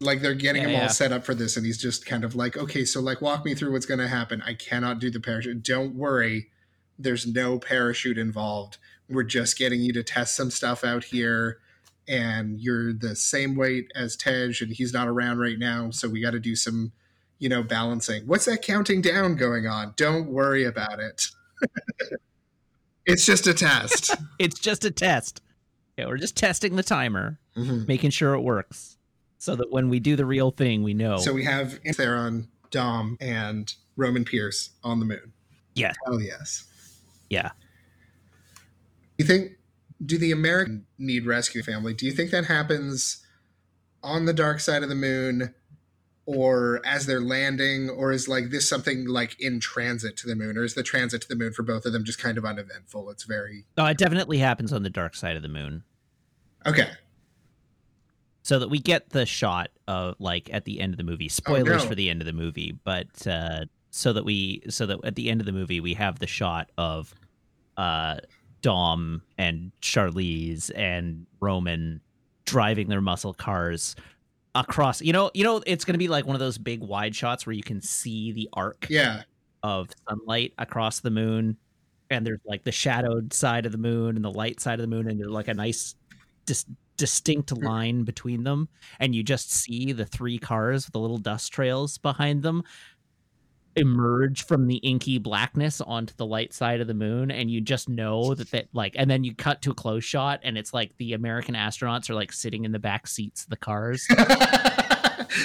Like 0.00 0.20
they're 0.22 0.34
getting 0.34 0.62
Yeah, 0.62 0.68
him 0.68 0.74
yeah. 0.74 0.82
all 0.84 0.88
set 0.88 1.12
up 1.12 1.24
for 1.24 1.34
this, 1.34 1.56
and 1.56 1.64
he's 1.64 1.78
just 1.78 2.04
kind 2.04 2.24
of 2.24 2.34
like, 2.34 2.56
okay, 2.56 2.84
so 2.84 3.00
like 3.00 3.20
walk 3.22 3.44
me 3.44 3.54
through 3.54 3.72
what's 3.72 3.86
going 3.86 4.00
to 4.00 4.08
happen. 4.08 4.42
I 4.42 4.54
cannot 4.54 4.98
do 4.98 5.10
the 5.10 5.20
parachute. 5.20 5.62
Don't 5.62 5.94
worry, 5.94 6.50
there's 6.98 7.26
no 7.26 7.58
parachute 7.58 8.18
involved. 8.18 8.78
We're 9.08 9.22
just 9.22 9.56
getting 9.58 9.80
you 9.80 9.92
to 9.92 10.02
test 10.02 10.34
some 10.34 10.50
stuff 10.50 10.82
out 10.84 11.04
here, 11.04 11.58
and 12.08 12.60
you're 12.60 12.92
the 12.92 13.14
same 13.16 13.54
weight 13.54 13.90
as 13.94 14.16
Tej, 14.16 14.52
and 14.60 14.72
he's 14.72 14.92
not 14.92 15.08
around 15.08 15.38
right 15.38 15.58
now, 15.58 15.90
so 15.90 16.08
we 16.08 16.20
got 16.20 16.32
to 16.32 16.40
do 16.40 16.56
some, 16.56 16.92
you 17.38 17.48
know, 17.48 17.62
balancing. 17.62 18.26
What's 18.26 18.46
that 18.46 18.62
counting 18.62 19.00
down 19.00 19.36
going 19.36 19.66
on? 19.66 19.94
Don't 19.96 20.26
worry 20.28 20.64
about 20.64 21.00
it. 21.00 21.26
it's 23.06 23.24
just 23.26 23.46
a 23.46 23.54
test. 23.54 24.14
It's 24.38 24.58
just 24.58 24.84
a 24.84 24.90
test. 24.90 25.40
Yeah, 25.96 26.06
we're 26.06 26.16
just 26.18 26.36
testing 26.36 26.74
the 26.76 26.82
timer, 26.82 27.38
Mhm. 27.56 27.86
making 27.86 28.10
sure 28.10 28.34
it 28.34 28.40
works. 28.40 28.96
So 29.44 29.54
that 29.56 29.70
when 29.70 29.90
we 29.90 30.00
do 30.00 30.16
the 30.16 30.24
real 30.24 30.50
thing, 30.50 30.82
we 30.82 30.94
know. 30.94 31.18
So 31.18 31.34
we 31.34 31.44
have 31.44 31.78
Theron, 31.92 32.48
Dom, 32.70 33.18
and 33.20 33.70
Roman 33.94 34.24
Pierce 34.24 34.70
on 34.82 35.00
the 35.00 35.04
moon. 35.04 35.34
Yes. 35.74 35.94
Hell 36.06 36.18
yes. 36.18 36.64
Yeah. 37.28 37.50
You 39.18 39.26
think 39.26 39.52
do 40.02 40.16
the 40.16 40.32
American 40.32 40.86
need 40.96 41.26
rescue 41.26 41.62
family? 41.62 41.92
Do 41.92 42.06
you 42.06 42.12
think 42.12 42.30
that 42.30 42.46
happens 42.46 43.22
on 44.02 44.24
the 44.24 44.32
dark 44.32 44.60
side 44.60 44.82
of 44.82 44.88
the 44.88 44.94
moon 44.94 45.54
or 46.24 46.80
as 46.86 47.04
they're 47.04 47.20
landing 47.20 47.90
or 47.90 48.12
is 48.12 48.26
like 48.26 48.48
this 48.48 48.66
something 48.66 49.06
like 49.06 49.38
in 49.38 49.60
transit 49.60 50.16
to 50.16 50.26
the 50.26 50.34
moon 50.34 50.56
or 50.56 50.64
is 50.64 50.72
the 50.72 50.82
transit 50.82 51.20
to 51.20 51.28
the 51.28 51.36
moon 51.36 51.52
for 51.52 51.62
both 51.62 51.84
of 51.84 51.92
them 51.92 52.02
just 52.02 52.18
kind 52.18 52.38
of 52.38 52.46
uneventful? 52.46 53.10
It's 53.10 53.24
very 53.24 53.66
No, 53.76 53.84
it 53.84 53.98
definitely 53.98 54.38
happens 54.38 54.72
on 54.72 54.84
the 54.84 54.90
dark 54.90 55.14
side 55.14 55.36
of 55.36 55.42
the 55.42 55.48
moon. 55.48 55.84
Okay. 56.64 56.88
So 58.44 58.58
that 58.58 58.68
we 58.68 58.78
get 58.78 59.08
the 59.10 59.26
shot 59.26 59.70
of 59.88 60.16
like 60.20 60.48
at 60.52 60.64
the 60.66 60.80
end 60.80 60.92
of 60.92 60.98
the 60.98 61.04
movie. 61.04 61.28
Spoilers 61.28 61.82
no. 61.82 61.88
for 61.88 61.94
the 61.94 62.08
end 62.10 62.20
of 62.20 62.26
the 62.26 62.32
movie, 62.32 62.78
but 62.84 63.26
uh 63.26 63.64
so 63.90 64.12
that 64.12 64.24
we 64.24 64.62
so 64.68 64.86
that 64.86 64.98
at 65.04 65.14
the 65.14 65.30
end 65.30 65.40
of 65.40 65.46
the 65.46 65.52
movie 65.52 65.80
we 65.80 65.94
have 65.94 66.18
the 66.18 66.26
shot 66.26 66.70
of 66.76 67.14
uh 67.76 68.16
Dom 68.60 69.22
and 69.38 69.72
Charlize 69.80 70.70
and 70.74 71.26
Roman 71.40 72.00
driving 72.44 72.88
their 72.88 73.00
muscle 73.00 73.32
cars 73.34 73.94
across 74.54 75.00
you 75.00 75.12
know 75.12 75.30
you 75.34 75.42
know 75.44 75.62
it's 75.66 75.84
going 75.84 75.94
to 75.94 75.98
be 75.98 76.08
like 76.08 76.26
one 76.26 76.36
of 76.36 76.40
those 76.40 76.58
big 76.58 76.80
wide 76.80 77.14
shots 77.14 77.46
where 77.46 77.52
you 77.54 77.62
can 77.62 77.80
see 77.80 78.32
the 78.32 78.48
arc 78.52 78.86
Yeah. 78.90 79.22
of 79.62 79.88
sunlight 80.08 80.52
across 80.58 81.00
the 81.00 81.10
moon 81.10 81.56
and 82.10 82.26
there's 82.26 82.40
like 82.44 82.62
the 82.64 82.72
shadowed 82.72 83.32
side 83.32 83.64
of 83.66 83.72
the 83.72 83.78
moon 83.78 84.16
and 84.16 84.24
the 84.24 84.30
light 84.30 84.60
side 84.60 84.74
of 84.78 84.82
the 84.82 84.94
moon 84.94 85.08
and 85.08 85.18
there's 85.18 85.30
like 85.30 85.48
a 85.48 85.54
nice 85.54 85.94
dis- 86.46 86.66
distinct 86.96 87.56
line 87.62 88.04
between 88.04 88.44
them 88.44 88.68
and 89.00 89.14
you 89.14 89.22
just 89.22 89.52
see 89.52 89.92
the 89.92 90.06
three 90.06 90.38
cars 90.38 90.86
with 90.86 90.92
the 90.92 90.98
little 90.98 91.18
dust 91.18 91.52
trails 91.52 91.98
behind 91.98 92.42
them 92.42 92.62
emerge 93.76 94.46
from 94.46 94.68
the 94.68 94.76
inky 94.76 95.18
blackness 95.18 95.80
onto 95.80 96.14
the 96.16 96.26
light 96.26 96.52
side 96.52 96.80
of 96.80 96.86
the 96.86 96.94
moon 96.94 97.30
and 97.30 97.50
you 97.50 97.60
just 97.60 97.88
know 97.88 98.34
that 98.34 98.50
that 98.52 98.68
like 98.72 98.94
and 98.96 99.10
then 99.10 99.24
you 99.24 99.34
cut 99.34 99.60
to 99.62 99.72
a 99.72 99.74
close 99.74 100.04
shot 100.04 100.38
and 100.44 100.56
it's 100.56 100.72
like 100.72 100.96
the 100.98 101.12
american 101.12 101.56
astronauts 101.56 102.08
are 102.08 102.14
like 102.14 102.32
sitting 102.32 102.64
in 102.64 102.70
the 102.70 102.78
back 102.78 103.06
seats 103.06 103.42
of 103.42 103.50
the 103.50 103.56
cars. 103.56 104.06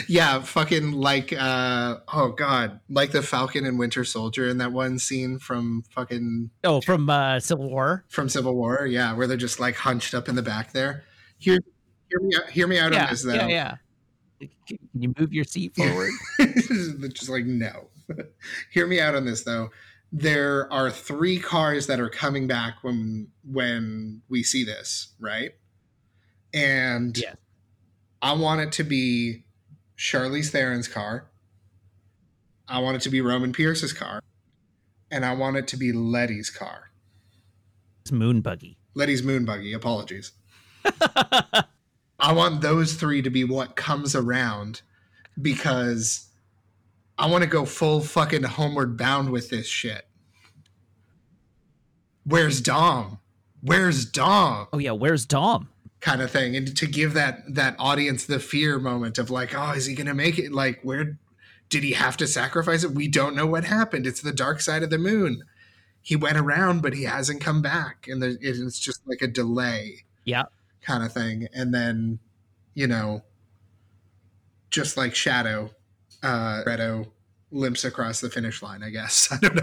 Yeah, 0.07 0.41
fucking 0.41 0.91
like 0.93 1.33
uh 1.33 1.97
oh 2.13 2.29
god, 2.29 2.79
like 2.89 3.11
the 3.11 3.21
Falcon 3.21 3.65
and 3.65 3.79
Winter 3.79 4.03
Soldier 4.03 4.47
in 4.47 4.57
that 4.59 4.71
one 4.71 4.99
scene 4.99 5.39
from 5.39 5.83
fucking 5.91 6.49
oh 6.63 6.81
from 6.81 7.09
uh 7.09 7.39
civil 7.39 7.69
war? 7.69 8.05
From 8.07 8.29
Civil 8.29 8.55
War, 8.55 8.85
yeah, 8.85 9.13
where 9.13 9.27
they're 9.27 9.37
just 9.37 9.59
like 9.59 9.75
hunched 9.75 10.13
up 10.13 10.29
in 10.29 10.35
the 10.35 10.41
back 10.41 10.73
there. 10.73 11.03
Hear, 11.39 11.59
hear 12.09 12.19
me, 12.21 12.35
out, 12.35 12.49
hear 12.49 12.67
me 12.67 12.77
out 12.79 12.93
on 12.93 13.09
this 13.09 13.23
though. 13.23 13.33
yeah 13.33 13.47
yeah 13.47 13.75
can 14.67 14.77
you 14.93 15.13
move 15.17 15.33
your 15.33 15.43
seat 15.43 15.75
forward 15.75 16.11
just 17.13 17.27
like 17.29 17.45
no. 17.45 17.89
hear 18.71 18.87
me 18.87 18.99
out 19.01 19.15
on 19.15 19.25
this 19.25 19.43
though. 19.43 19.69
There 20.11 20.71
are 20.71 20.89
three 20.89 21.39
cars 21.39 21.87
that 21.87 21.99
are 21.99 22.09
coming 22.09 22.47
back 22.47 22.75
when 22.81 23.27
when 23.43 24.21
we 24.29 24.43
see 24.43 24.63
this, 24.63 25.13
right? 25.19 25.51
And 26.53 27.17
Yes. 27.17 27.35
I 28.21 28.33
want 28.33 28.61
it 28.61 28.71
to 28.73 28.83
be 28.83 29.43
Charlize 29.97 30.49
Theron's 30.51 30.87
car. 30.87 31.29
I 32.67 32.79
want 32.79 32.95
it 32.97 33.01
to 33.03 33.09
be 33.09 33.21
Roman 33.21 33.51
Pierce's 33.53 33.93
car. 33.93 34.21
And 35.11 35.25
I 35.25 35.33
want 35.33 35.57
it 35.57 35.67
to 35.69 35.77
be 35.77 35.91
Letty's 35.91 36.49
car. 36.49 36.91
it's 38.01 38.11
moon 38.11 38.41
buggy 38.41 38.77
Letty's 38.95 39.21
moon 39.23 39.43
buggy, 39.45 39.73
apologies. 39.73 40.31
I 42.19 42.33
want 42.33 42.61
those 42.61 42.93
three 42.93 43.21
to 43.21 43.29
be 43.29 43.43
what 43.43 43.75
comes 43.75 44.15
around 44.15 44.81
because 45.41 46.27
I 47.17 47.27
want 47.27 47.43
to 47.43 47.49
go 47.49 47.65
full 47.65 48.01
fucking 48.01 48.43
homeward 48.43 48.97
bound 48.97 49.29
with 49.31 49.49
this 49.49 49.67
shit. 49.67 50.05
Where's 52.25 52.61
Dom? 52.61 53.19
Where's 53.61 54.05
Dom? 54.05 54.67
oh 54.71 54.77
yeah 54.77 54.91
where's 54.91 55.25
dom 55.25 55.69
Kind 55.99 56.21
of 56.21 56.31
thing. 56.31 56.55
And 56.55 56.77
to 56.77 56.87
give 56.87 57.13
that 57.13 57.43
that 57.55 57.75
audience 57.77 58.25
the 58.25 58.39
fear 58.39 58.79
moment 58.79 59.17
of 59.17 59.29
like, 59.29 59.53
oh, 59.53 59.71
is 59.71 59.85
he 59.85 59.95
gonna 59.95 60.13
make 60.13 60.39
it? 60.39 60.53
Like, 60.53 60.79
where 60.81 61.17
did 61.67 61.83
he 61.83 61.91
have 61.91 62.15
to 62.17 62.27
sacrifice 62.27 62.83
it? 62.85 62.91
We 62.91 63.09
don't 63.09 63.35
know 63.35 63.45
what 63.45 63.65
happened. 63.65 64.07
It's 64.07 64.21
the 64.21 64.31
dark 64.31 64.61
side 64.61 64.81
of 64.81 64.89
the 64.91 64.97
moon. 64.97 65.43
He 66.01 66.15
went 66.15 66.37
around, 66.37 66.81
but 66.81 66.93
he 66.93 67.03
hasn't 67.03 67.41
come 67.41 67.61
back. 67.61 68.07
And 68.07 68.23
there- 68.23 68.37
it's 68.39 68.79
just 68.79 69.01
like 69.07 69.21
a 69.21 69.27
delay 69.27 70.05
yeah 70.25 70.43
kind 70.81 71.03
of 71.03 71.11
thing. 71.13 71.47
And 71.53 71.73
then, 71.73 72.19
you 72.73 72.87
know, 72.87 73.23
just 74.71 74.97
like 74.97 75.15
Shadow, 75.15 75.71
uh, 76.23 76.63
Redo 76.65 77.07
limps 77.51 77.83
across 77.83 78.21
the 78.21 78.29
finish 78.29 78.61
line, 78.61 78.83
I 78.83 78.89
guess. 78.89 79.27
I 79.31 79.37
don't 79.37 79.55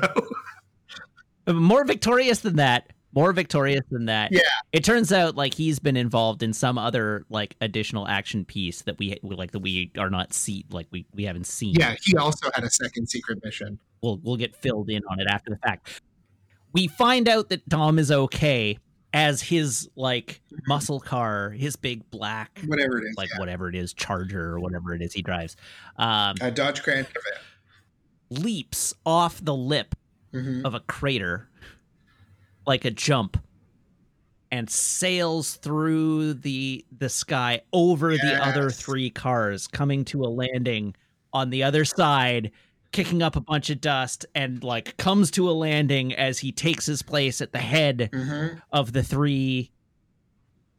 know. 1.49 1.55
more 1.55 1.85
victorious 1.85 2.41
than 2.41 2.57
that 2.57 2.91
more 3.13 3.33
victorious 3.33 3.81
than 3.91 4.05
that 4.07 4.31
Yeah. 4.33 4.41
it 4.73 4.85
turns 4.85 5.11
out 5.11 5.37
like 5.37 5.55
he's 5.55 5.79
been 5.79 5.97
involved 5.97 6.43
in 6.43 6.53
some 6.53 6.77
other 6.77 7.25
like 7.31 7.57
additional 7.63 8.07
action 8.09 8.45
piece 8.45 8.83
that 8.83 8.99
we 8.99 9.17
like 9.23 9.53
that 9.53 9.61
we 9.61 9.91
are 9.97 10.11
not 10.11 10.35
see 10.35 10.67
like 10.71 10.87
we 10.91 11.07
we 11.15 11.25
haven't 11.25 11.47
seen 11.47 11.77
Yeah, 11.79 11.95
he 12.03 12.15
also 12.17 12.51
had 12.53 12.65
a 12.65 12.69
second 12.69 13.07
secret 13.09 13.39
mission. 13.43 13.79
we'll 14.03 14.19
we'll 14.23 14.37
get 14.37 14.55
filled 14.57 14.91
in 14.91 15.03
on 15.09 15.19
it 15.21 15.29
after 15.31 15.51
the 15.51 15.57
fact 15.59 16.03
we 16.73 16.89
find 16.89 17.27
out 17.29 17.49
that 17.51 17.67
dom 17.69 17.99
is 18.01 18.11
okay 18.11 18.77
as 19.17 19.41
his 19.41 19.89
like 19.97 20.43
muscle 20.69 21.01
car 21.01 21.49
his 21.51 21.75
big 21.75 22.09
black 22.11 22.61
Whatever 22.67 22.99
it 22.99 23.05
is. 23.09 23.15
like 23.17 23.31
yeah. 23.33 23.39
whatever 23.41 23.67
it 23.71 23.75
is 23.75 23.95
charger 23.95 24.51
or 24.53 24.61
whatever 24.61 24.93
it 24.95 25.01
is 25.01 25.15
he 25.15 25.23
drives 25.23 25.57
um 25.97 26.35
A 26.43 26.51
Dodge 26.51 26.83
Grand 26.83 27.07
Caravan. 27.09 28.45
leaps 28.45 28.93
off 29.07 29.43
the 29.43 29.55
lip 29.55 29.95
Mhm. 30.35 30.65
of 30.67 30.75
a 30.75 30.81
crater 30.81 31.49
like 32.67 32.85
a 32.85 32.91
jump 32.91 33.39
and 34.51 34.69
sails 34.69 35.55
through 35.55 36.35
the 36.35 36.85
the 36.99 37.09
sky 37.09 37.63
over 37.73 38.11
the 38.19 38.39
other 38.45 38.69
three 38.71 39.09
cars 39.09 39.67
coming 39.67 40.05
to 40.05 40.25
a 40.25 40.29
landing 40.29 40.95
on 41.33 41.49
the 41.51 41.63
other 41.63 41.85
side 41.87 42.51
kicking 42.97 43.23
up 43.23 43.37
a 43.37 43.41
bunch 43.43 43.69
of 43.69 43.79
dust 43.81 44.25
and 44.35 44.65
like 44.65 44.97
comes 44.97 45.31
to 45.31 45.51
a 45.51 45.53
landing 45.53 46.15
as 46.15 46.39
he 46.39 46.51
takes 46.51 46.87
his 46.87 47.03
place 47.03 47.43
at 47.43 47.53
the 47.53 47.59
head 47.59 48.09
Mhm. 48.11 48.63
of 48.73 48.95
the 48.95 49.03
three 49.03 49.71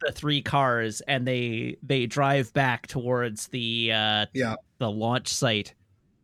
the 0.00 0.10
three 0.10 0.42
cars 0.42 1.00
and 1.02 1.26
they 1.28 1.76
they 1.82 2.06
drive 2.06 2.52
back 2.54 2.88
towards 2.88 3.46
the 3.48 3.92
uh 3.92 4.26
Yeah. 4.34 4.56
the 4.78 4.90
launch 4.90 5.28
site 5.28 5.74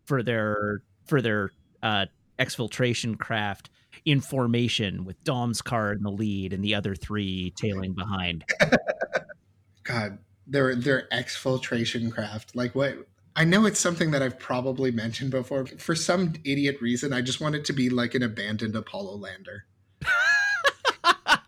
for 0.04 0.20
their 0.24 0.83
for 1.07 1.22
their 1.22 1.50
uh 1.83 2.07
exfiltration 2.40 3.16
craft 3.16 3.70
in 4.04 4.20
formation 4.20 5.04
with 5.04 5.22
Dom's 5.22 5.62
car 5.62 5.92
in 5.92 6.02
the 6.02 6.11
lead 6.11 6.52
and 6.52 6.64
the 6.64 6.74
other 6.74 6.96
three 6.96 7.52
tailing 7.57 7.92
behind. 7.94 8.44
God, 9.85 10.18
their 10.48 10.74
their 10.74 11.07
exfiltration 11.12 12.11
craft. 12.11 12.57
Like 12.57 12.74
what? 12.74 13.07
I 13.37 13.44
know 13.44 13.66
it's 13.66 13.81
something 13.81 14.12
that 14.12 14.23
I've 14.23 14.38
probably 14.38 14.90
mentioned 14.90 15.33
before. 15.33 15.66
For 15.66 15.94
some 15.94 16.35
idiot 16.44 16.81
reason, 16.81 17.12
I 17.12 17.20
just 17.20 17.40
want 17.40 17.57
it 17.57 17.64
to 17.66 17.73
be 17.73 17.90
like 17.90 18.14
an 18.14 18.23
abandoned 18.23 18.77
Apollo 18.77 19.16
lander. 19.16 19.64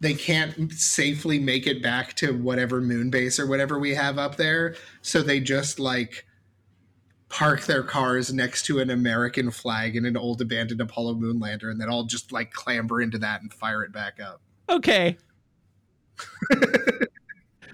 they 0.00 0.14
can't 0.14 0.72
safely 0.72 1.38
make 1.38 1.66
it 1.66 1.82
back 1.82 2.14
to 2.16 2.32
whatever 2.32 2.80
moon 2.80 3.10
base 3.10 3.40
or 3.40 3.46
whatever 3.46 3.78
we 3.78 3.94
have 3.94 4.18
up 4.18 4.36
there. 4.36 4.76
So 5.02 5.22
they 5.22 5.40
just 5.40 5.80
like 5.80 6.26
park 7.28 7.64
their 7.64 7.82
cars 7.82 8.32
next 8.32 8.66
to 8.66 8.78
an 8.78 8.90
American 8.90 9.50
flag 9.50 9.96
in 9.96 10.06
an 10.06 10.16
old 10.16 10.40
abandoned 10.40 10.80
Apollo 10.80 11.14
moon 11.14 11.40
lander 11.40 11.70
and 11.70 11.80
then 11.80 11.88
all 11.88 12.04
just 12.04 12.30
like 12.30 12.52
clamber 12.52 13.00
into 13.00 13.18
that 13.18 13.42
and 13.42 13.52
fire 13.52 13.82
it 13.82 13.92
back 13.92 14.20
up. 14.20 14.40
Okay. 14.68 15.16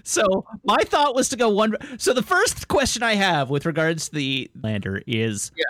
so 0.03 0.45
my 0.63 0.77
thought 0.83 1.15
was 1.15 1.29
to 1.29 1.35
go 1.35 1.49
one. 1.49 1.75
So 1.97 2.13
the 2.13 2.21
first 2.23 2.67
question 2.67 3.03
I 3.03 3.15
have 3.15 3.49
with 3.49 3.65
regards 3.65 4.09
to 4.09 4.15
the 4.15 4.51
lander 4.61 5.01
is 5.07 5.51
Yeah. 5.57 5.63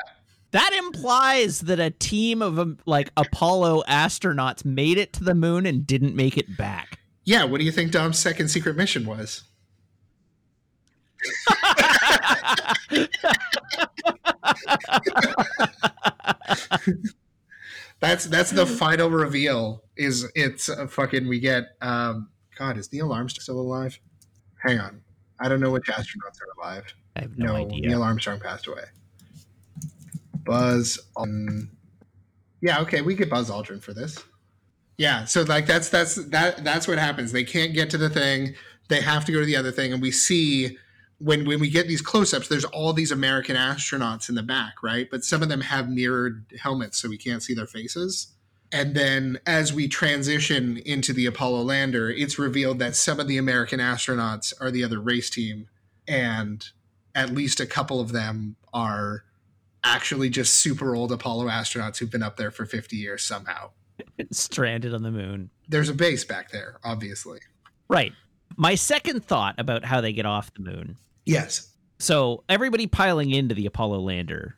that 0.52 0.74
implies 0.74 1.62
that 1.62 1.80
a 1.80 1.92
team 1.92 2.42
of 2.42 2.60
um, 2.60 2.78
like 2.86 3.12
Apollo 3.18 3.84
astronauts 3.88 4.66
made 4.66 4.98
it 4.98 5.14
to 5.14 5.24
the 5.24 5.36
moon 5.36 5.66
and 5.66 5.86
didn't 5.88 6.16
make 6.16 6.38
it 6.38 6.58
back. 6.58 7.00
Yeah, 7.26 7.46
what 7.46 7.60
do 7.60 7.66
you 7.66 7.72
think 7.72 7.92
Dom's 7.92 8.20
second 8.20 8.50
secret 8.50 8.76
mission 8.76 9.06
was? 9.06 9.44
that's 18.00 18.26
that's 18.26 18.52
the 18.52 18.66
final 18.66 19.10
reveal. 19.10 19.84
Is 19.96 20.30
it's 20.36 20.70
a 20.70 20.88
fucking 20.88 21.28
we 21.28 21.40
get? 21.40 21.66
Um, 21.82 22.30
God, 22.58 22.78
is 22.78 22.92
Neil 22.92 23.12
Armstrong 23.12 23.42
still 23.42 23.60
alive? 23.60 24.00
Hang 24.64 24.80
on, 24.80 25.02
I 25.40 25.50
don't 25.50 25.60
know 25.60 25.72
which 25.72 25.86
astronauts 25.86 26.40
are 26.42 26.62
alive. 26.62 26.94
I 27.16 27.22
have 27.22 27.38
no, 27.38 27.48
No, 27.48 27.56
idea. 27.56 27.90
Neil 27.90 28.04
Armstrong 28.04 28.40
passed 28.40 28.68
away. 28.68 28.84
Buzz 30.46 31.00
Aldrin. 31.18 31.70
Yeah, 32.62 32.80
okay, 32.82 33.02
we 33.02 33.16
get 33.16 33.30
Buzz 33.30 33.50
Aldrin 33.50 33.82
for 33.82 33.94
this. 33.94 34.24
Yeah, 34.98 35.26
so 35.26 35.42
like 35.42 35.66
that's 35.66 35.90
that's 35.90 36.16
that 36.30 36.64
that's 36.64 36.88
what 36.88 36.98
happens. 36.98 37.32
They 37.32 37.44
can't 37.44 37.74
get 37.74 37.90
to 37.92 37.98
the 37.98 38.10
thing. 38.10 38.56
They 38.90 39.02
have 39.02 39.26
to 39.26 39.32
go 39.32 39.40
to 39.40 39.46
the 39.46 39.56
other 39.56 39.72
thing, 39.72 39.92
and 39.92 40.02
we 40.02 40.12
see 40.12 40.78
when 41.18 41.46
when 41.46 41.60
we 41.60 41.70
get 41.70 41.88
these 41.88 42.02
close-ups, 42.02 42.48
there's 42.48 42.66
all 42.66 42.94
these 42.94 43.12
American 43.12 43.56
astronauts 43.56 44.30
in 44.30 44.36
the 44.36 44.44
back, 44.44 44.84
right? 44.84 45.08
But 45.10 45.24
some 45.24 45.42
of 45.42 45.50
them 45.50 45.62
have 45.62 45.90
mirrored 45.90 46.46
helmets, 46.60 47.02
so 47.02 47.10
we 47.10 47.18
can't 47.18 47.42
see 47.42 47.54
their 47.54 47.68
faces. 47.68 48.28
And 48.74 48.96
then 48.96 49.40
as 49.46 49.72
we 49.72 49.88
transition 49.88 50.78
into 50.78 51.14
the 51.14 51.28
Apollo 51.28 51.62
lander, 51.62 52.10
it's 52.10 52.40
revealed 52.40 52.80
that 52.80 52.96
some 52.96 53.20
of 53.20 53.28
the 53.28 53.38
American 53.38 53.80
astronauts 53.80 54.52
are 54.60 54.72
the 54.72 54.84
other 54.84 55.00
race 55.00 55.30
team, 55.30 55.68
and 56.08 56.66
at 57.14 57.30
least 57.30 57.60
a 57.60 57.68
couple 57.68 58.02
of 58.02 58.12
them 58.12 58.56
are 58.74 59.26
actually 59.84 60.30
just 60.30 60.56
super 60.56 60.96
old 60.96 61.12
Apollo 61.12 61.46
astronauts 61.46 61.98
who've 62.00 62.10
been 62.10 62.24
up 62.24 62.36
there 62.38 62.50
for 62.50 62.66
50 62.66 62.96
years 62.96 63.24
somehow. 63.24 63.70
Stranded 64.32 64.94
on 64.94 65.04
the 65.04 65.12
moon. 65.12 65.52
There's 65.68 65.90
a 65.90 65.94
base 65.94 66.24
back 66.24 66.50
there, 66.52 66.80
obviously. 66.84 67.40
Right. 67.88 68.12
My 68.58 68.74
second 68.74 69.24
thought 69.24 69.56
about 69.60 69.86
how 69.86 70.02
they 70.02 70.14
get 70.14 70.26
off 70.26 70.52
the 70.56 70.62
moon. 70.64 70.98
Yes. 71.26 71.70
So 72.00 72.44
everybody 72.50 72.88
piling 72.88 73.30
into 73.32 73.54
the 73.54 73.68
Apollo 73.68 74.00
lander 74.00 74.58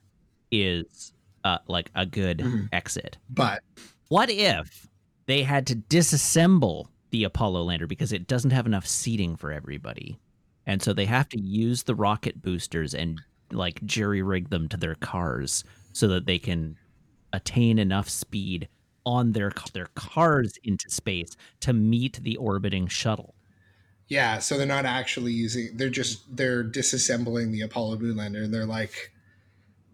is 0.51 1.12
uh, 1.43 1.58
like 1.67 1.91
a 1.95 2.06
good 2.06 2.39
Mhm. 2.39 2.69
exit. 2.71 3.17
But 3.30 3.62
What 4.08 4.30
if 4.30 4.88
they 5.26 5.44
had 5.44 5.65
to 5.68 5.76
disassemble 5.76 6.88
the 7.12 7.24
Apollo 7.24 7.63
lander 7.63 7.88
because 7.88 8.12
it 8.13 8.28
doesn't 8.28 8.52
have 8.52 8.65
enough 8.65 8.88
seating 8.88 9.36
for 9.36 9.52
everybody? 9.52 10.20
And 10.65 10.82
so 10.82 10.94
they 10.94 11.06
have 11.06 11.30
to 11.30 11.39
use 11.39 11.84
the 11.84 11.96
rocket 11.96 12.41
boosters 12.41 12.94
and 12.94 13.22
like 13.52 13.84
jerry 13.86 14.22
rig 14.22 14.50
them 14.50 14.68
to 14.70 14.78
their 14.78 14.96
cars 14.96 15.63
so 15.94 16.08
that 16.08 16.26
they 16.26 16.39
can 16.39 16.78
attain 17.34 17.80
enough 17.80 18.10
speed 18.10 18.68
on 19.06 19.34
their 19.34 19.52
their 19.74 19.88
cars 19.96 20.58
into 20.63 20.89
space 20.89 21.36
to 21.62 21.74
meet 21.74 22.20
the 22.24 22.38
orbiting 22.38 22.88
shuttle. 22.88 23.36
yeah, 24.08 24.39
so 24.39 24.58
they're 24.58 24.68
not 24.68 24.86
actually 24.86 25.32
using 25.32 25.70
they're 25.78 25.89
just 25.89 26.36
they're 26.36 26.63
disassembling 26.63 27.52
the 27.52 27.62
Apollo 27.62 28.00
moon 28.00 28.18
lander 28.18 28.44
and 28.44 28.54
they're 28.54 28.65
like 28.65 29.12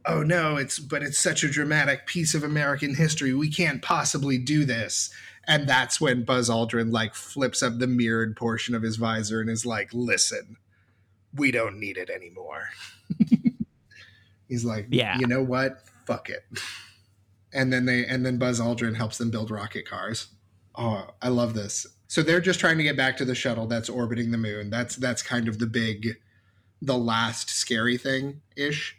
oh 0.06 0.24
no, 0.24 0.58
it's 0.58 0.80
but 0.80 1.04
it's 1.04 1.20
such 1.20 1.44
a 1.44 1.50
dramatic 1.50 2.06
piece 2.08 2.34
of 2.34 2.44
American 2.44 2.96
history. 2.96 3.34
We 3.34 3.50
can't 3.52 3.82
possibly 3.82 4.38
do 4.38 4.66
this. 4.66 5.12
And 5.48 5.68
that's 5.68 6.00
when 6.00 6.24
Buzz 6.24 6.50
Aldrin 6.50 6.92
like 6.92 7.16
flips 7.16 7.64
up 7.64 7.80
the 7.80 7.88
mirrored 7.88 8.36
portion 8.36 8.76
of 8.76 8.84
his 8.84 8.98
visor 8.98 9.42
and 9.42 9.50
is 9.50 9.66
like, 9.66 9.90
"Listen, 9.94 10.58
we 11.36 11.52
don't 11.52 11.80
need 11.80 11.98
it 11.98 12.10
anymore." 12.10 12.70
He's 14.48 14.66
like, 14.66 14.88
Yeah. 14.90 15.18
you 15.18 15.28
know 15.28 15.42
what? 15.44 15.82
Fuck 16.06 16.30
it." 16.30 16.44
And 17.54 17.72
then 17.74 17.86
they 17.86 18.06
and 18.06 18.26
then 18.26 18.38
Buzz 18.38 18.60
Aldrin 18.60 18.96
helps 18.96 19.18
them 19.18 19.32
build 19.32 19.52
rocket 19.52 19.88
cars. 19.88 20.28
Oh, 20.76 21.08
I 21.22 21.30
love 21.30 21.54
this. 21.54 21.86
So 22.08 22.22
they're 22.22 22.42
just 22.42 22.60
trying 22.60 22.78
to 22.78 22.84
get 22.84 22.98
back 22.98 23.18
to 23.18 23.26
the 23.26 23.36
shuttle 23.36 23.68
that's 23.68 23.90
orbiting 23.90 24.32
the 24.32 24.38
moon. 24.38 24.70
That's 24.70 24.96
that's 24.96 25.22
kind 25.24 25.48
of 25.48 25.60
the 25.60 25.68
big 25.68 26.18
the 26.82 26.98
last 26.98 27.50
scary 27.50 27.98
thing 27.98 28.42
ish 28.56 28.98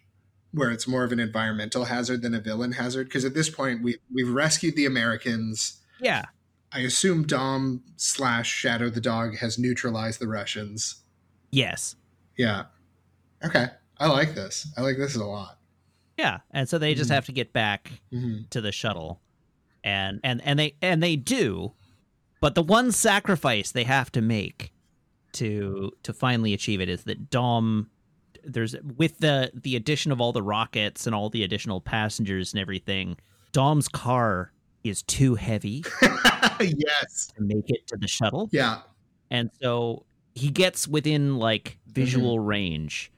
where 0.53 0.71
it's 0.71 0.87
more 0.87 1.03
of 1.05 1.13
an 1.13 1.21
environmental 1.21 1.85
hazard 1.87 2.23
than 2.23 2.35
a 2.35 2.41
villain 2.41 2.73
hazard 2.73 3.05
because 3.09 3.25
at 3.25 3.35
this 3.35 3.49
point 3.51 3.83
we 3.83 3.97
we've 4.15 4.29
rescued 4.33 4.77
the 4.77 4.87
Americans. 4.87 5.81
Yeah. 6.01 6.25
I 6.73 6.81
assume 6.81 7.27
Dom 7.27 7.83
slash 7.97 8.51
Shadow 8.51 8.89
the 8.91 9.01
dog 9.01 9.37
has 9.39 9.59
neutralized 9.59 10.21
the 10.21 10.29
Russians. 10.29 11.03
Yes. 11.51 11.97
Yeah. 12.37 12.65
Okay. 13.45 13.67
I 13.99 14.09
like 14.09 14.35
this. 14.35 14.67
I 14.77 14.81
like 14.83 14.97
this 14.97 15.15
a 15.17 15.25
lot. 15.25 15.59
Yeah. 16.19 16.39
And 16.51 16.69
so 16.69 16.79
they 16.79 16.95
just 16.95 17.11
Mhm. 17.11 17.15
have 17.15 17.27
to 17.27 17.33
get 17.33 17.53
back 17.53 17.91
hmm 18.11 18.43
to 18.51 18.61
the 18.61 18.73
shuttle 18.73 19.21
and 19.85 20.21
and 20.23 20.41
and 20.45 20.59
they 20.59 20.75
and 20.81 21.03
they 21.03 21.17
do 21.17 21.73
but 22.41 22.55
the 22.55 22.63
one 22.63 22.93
sacrifice 22.93 23.71
they 23.73 23.85
have 23.85 24.13
to 24.13 24.21
make 24.21 24.73
to 25.33 25.91
to 26.03 26.13
finally 26.13 26.53
achieve 26.55 26.81
it 26.81 26.89
is 26.89 27.05
that 27.05 27.31
dom 27.31 27.91
there's 28.45 28.75
with 28.97 29.19
the 29.19 29.51
the 29.55 29.77
addition 29.77 30.13
of 30.13 30.21
all 30.21 30.33
the 30.33 30.43
rockets 30.43 31.07
and 31.07 31.15
all 31.15 31.31
the 31.31 31.43
additional 31.45 31.81
passengers 31.81 32.53
and 32.53 32.61
everything 32.61 33.17
dom's 33.53 33.89
car 33.89 34.53
is 34.85 35.03
too 35.03 35.35
heavy 35.35 35.85
yes. 36.61 37.29
to 37.37 37.43
make 37.43 37.65
it 37.69 37.87
to 37.87 37.97
the 37.97 38.09
shuttle 38.09 38.49
Yeah. 38.53 38.81
and 39.31 39.51
so 39.61 40.05
he 40.35 40.51
gets 40.51 40.89
within 40.89 41.37
like 41.37 41.79
visual 41.87 42.37
Mm-hmm. 42.39 42.47
range 42.47 43.13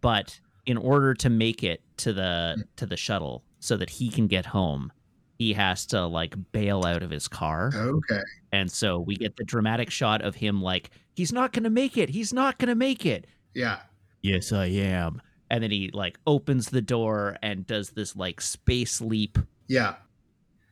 but 0.00 0.38
in 0.66 0.76
order 0.76 1.14
to 1.14 1.30
make 1.30 1.62
it 1.62 1.80
to 1.98 2.12
the 2.12 2.64
to 2.76 2.86
the 2.86 2.96
shuttle 2.96 3.44
so 3.60 3.76
that 3.76 3.90
he 3.90 4.10
can 4.10 4.26
get 4.26 4.46
home 4.46 4.92
he 5.38 5.52
has 5.52 5.86
to 5.86 6.06
like 6.06 6.34
bail 6.52 6.84
out 6.84 7.02
of 7.02 7.10
his 7.10 7.28
car 7.28 7.70
Okay. 7.74 8.20
and 8.52 8.70
so 8.70 8.98
we 8.98 9.16
get 9.16 9.36
the 9.36 9.44
dramatic 9.44 9.90
shot 9.90 10.22
of 10.22 10.34
him 10.34 10.60
like 10.62 10.90
he's 11.14 11.32
not 11.32 11.52
gonna 11.52 11.70
make 11.70 11.96
it 11.96 12.10
he's 12.10 12.32
not 12.32 12.58
gonna 12.58 12.74
make 12.74 13.06
it 13.06 13.26
Yeah. 13.54 13.78
Yes 14.22 14.52
i 14.52 14.66
am. 14.66 15.20
And 15.48 15.62
then 15.62 15.70
he 15.70 15.90
like 15.92 16.18
opens 16.26 16.70
the 16.70 16.82
door 16.82 17.36
and 17.42 17.64
does 17.66 17.90
this 17.90 18.16
like 18.16 18.40
space 18.40 19.00
leap 19.00 19.38
Yeah. 19.68 19.94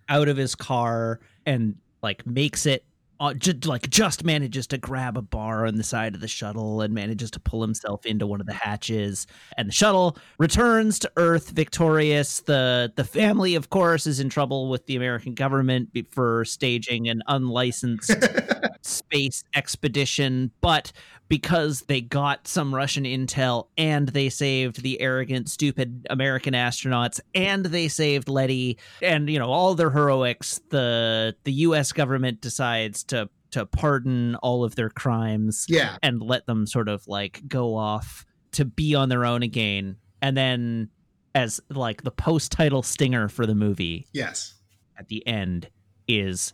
out 0.09 0.29
of 0.29 0.37
his 0.37 0.55
car 0.57 1.21
and 1.47 1.77
like 2.03 2.27
makes 2.27 2.67
it 2.67 2.85
uh, 3.21 3.33
just 3.33 3.65
like 3.67 3.89
just 3.89 4.25
manages 4.25 4.67
to 4.67 4.77
grab 4.77 5.17
a 5.17 5.23
bar 5.23 5.65
on 5.67 5.77
the 5.77 5.85
side 5.85 6.17
of 6.17 6.21
the 6.21 6.27
shuttle 6.27 6.81
and 6.81 6.93
manages 6.93 7.31
to 7.31 7.39
pull 7.39 7.63
himself 7.63 8.05
into 8.05 8.27
one 8.27 8.41
of 8.41 8.47
the 8.49 8.53
hatches. 8.53 9.29
And 9.57 9.69
the 9.69 9.73
shuttle 9.73 10.19
returns 10.39 10.99
to 10.99 11.13
earth 11.17 11.51
victorious. 11.51 12.41
The 12.41 12.93
the 12.97 13.05
family 13.05 13.55
of 13.55 13.71
course 13.71 14.09
is 14.09 14.19
in 14.19 14.29
trouble 14.29 14.69
with 14.69 14.85
the 14.87 14.97
american 14.97 15.35
government 15.35 15.91
for 16.11 16.45
staging 16.45 17.09
an 17.09 17.23
unlicensed 17.29 18.11
space 18.83 19.45
expedition. 19.55 20.51
But 20.61 20.91
because 21.29 21.83
they 21.83 22.01
got 22.01 22.47
some 22.47 22.75
russian 22.75 23.05
intel 23.05 23.69
and 23.79 24.09
they 24.11 24.29
saved 24.29 24.83
the 24.83 25.01
arrogant 25.01 25.49
stupid 25.49 26.07
american 26.11 26.55
astronauts 26.55 27.21
and 27.35 27.67
they 27.67 27.89
saved 27.89 28.29
letty 28.29 28.79
and 29.03 29.29
you 29.31 29.39
know 29.39 29.51
all 29.51 29.75
their 29.75 29.91
heroics 29.91 30.61
the 30.71 31.35
the 31.45 31.53
US 31.53 31.93
government 31.93 32.41
decides 32.41 33.05
to 33.05 33.29
to 33.51 33.65
pardon 33.67 34.35
all 34.37 34.65
of 34.65 34.75
their 34.75 34.91
crimes 34.91 35.67
Yeah. 35.69 35.97
and 36.03 36.21
let 36.21 36.47
them 36.47 36.67
sort 36.67 36.89
of 36.89 37.07
like 37.07 37.43
go 37.47 37.77
off 37.77 38.27
to 38.53 38.65
be 38.65 38.95
on 38.95 39.09
their 39.09 39.25
own 39.25 39.43
again 39.43 39.97
and 40.21 40.37
then 40.37 40.91
as 41.35 41.61
like 41.71 42.03
the 42.03 42.11
post 42.11 42.53
title 42.53 42.83
stinger 42.83 43.29
for 43.29 43.47
the 43.47 43.55
movie 43.55 44.07
Yes. 44.13 44.55
at 44.99 45.09
the 45.09 45.27
end 45.27 45.69
is 46.07 46.53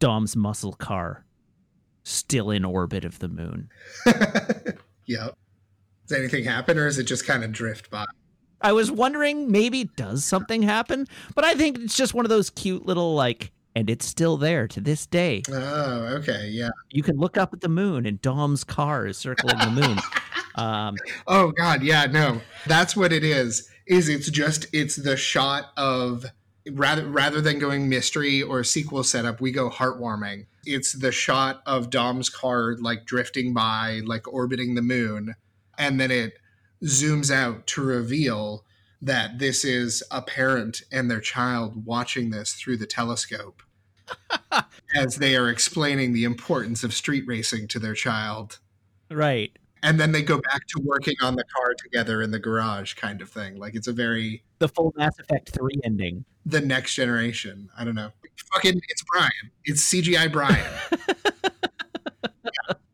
Dom's 0.00 0.36
muscle 0.36 0.72
car 0.74 1.24
still 2.08 2.50
in 2.50 2.64
orbit 2.64 3.04
of 3.04 3.18
the 3.18 3.28
moon. 3.28 3.68
yep. 5.06 5.36
Does 6.06 6.18
anything 6.18 6.44
happen 6.44 6.78
or 6.78 6.86
is 6.86 6.98
it 6.98 7.04
just 7.04 7.26
kind 7.26 7.44
of 7.44 7.52
drift 7.52 7.90
by? 7.90 8.06
I 8.60 8.72
was 8.72 8.90
wondering 8.90 9.52
maybe 9.52 9.84
does 9.84 10.24
something 10.24 10.62
happen, 10.62 11.06
but 11.34 11.44
I 11.44 11.54
think 11.54 11.78
it's 11.78 11.96
just 11.96 12.14
one 12.14 12.24
of 12.24 12.30
those 12.30 12.50
cute 12.50 12.86
little 12.86 13.14
like 13.14 13.52
and 13.76 13.88
it's 13.88 14.06
still 14.06 14.36
there 14.36 14.66
to 14.66 14.80
this 14.80 15.06
day. 15.06 15.42
Oh, 15.50 16.16
okay. 16.18 16.48
Yeah. 16.48 16.70
You 16.90 17.02
can 17.02 17.16
look 17.16 17.36
up 17.36 17.52
at 17.52 17.60
the 17.60 17.68
moon 17.68 18.06
and 18.06 18.20
Dom's 18.20 18.64
car 18.64 19.06
is 19.06 19.16
circling 19.16 19.58
the 19.58 19.70
moon. 19.70 19.98
Um, 20.54 20.96
Oh 21.28 21.52
God, 21.52 21.84
yeah, 21.84 22.06
no. 22.06 22.40
That's 22.66 22.96
what 22.96 23.12
it 23.12 23.22
is. 23.22 23.68
Is 23.86 24.08
it's 24.08 24.28
just 24.28 24.66
it's 24.72 24.96
the 24.96 25.16
shot 25.16 25.66
of 25.76 26.26
rather 26.72 27.06
rather 27.06 27.40
than 27.40 27.58
going 27.58 27.88
mystery 27.88 28.42
or 28.42 28.64
sequel 28.64 29.04
setup, 29.04 29.40
we 29.40 29.52
go 29.52 29.70
heartwarming. 29.70 30.46
It's 30.64 30.92
the 30.92 31.12
shot 31.12 31.62
of 31.66 31.90
Dom's 31.90 32.28
car 32.28 32.76
like 32.76 33.06
drifting 33.06 33.54
by, 33.54 34.00
like 34.04 34.26
orbiting 34.32 34.74
the 34.74 34.82
moon, 34.82 35.34
and 35.78 36.00
then 36.00 36.10
it 36.10 36.34
zooms 36.84 37.30
out 37.30 37.66
to 37.68 37.82
reveal 37.82 38.64
that 39.00 39.38
this 39.38 39.64
is 39.64 40.02
a 40.10 40.22
parent 40.22 40.82
and 40.90 41.10
their 41.10 41.20
child 41.20 41.86
watching 41.86 42.30
this 42.30 42.52
through 42.52 42.76
the 42.76 42.86
telescope 42.86 43.62
as 44.94 45.16
they 45.16 45.36
are 45.36 45.48
explaining 45.48 46.12
the 46.12 46.24
importance 46.24 46.82
of 46.82 46.92
street 46.92 47.24
racing 47.26 47.68
to 47.68 47.78
their 47.78 47.94
child. 47.94 48.58
Right. 49.10 49.56
And 49.82 49.98
then 50.00 50.12
they 50.12 50.22
go 50.22 50.40
back 50.40 50.66
to 50.68 50.82
working 50.84 51.14
on 51.22 51.36
the 51.36 51.44
car 51.44 51.74
together 51.78 52.20
in 52.22 52.30
the 52.30 52.38
garage, 52.38 52.94
kind 52.94 53.20
of 53.22 53.28
thing. 53.30 53.56
Like 53.58 53.74
it's 53.74 53.86
a 53.88 53.92
very 53.92 54.42
The 54.58 54.68
full 54.68 54.92
Mass 54.96 55.18
Effect 55.18 55.50
3 55.50 55.80
ending. 55.84 56.24
the 56.46 56.60
next 56.60 56.94
generation. 56.94 57.68
I 57.78 57.84
don't 57.84 57.94
know. 57.94 58.10
Fucking, 58.54 58.80
it's 58.88 59.04
Brian. 59.12 59.30
It's 59.64 59.82
CGI 59.92 60.30
Brian. 60.32 60.66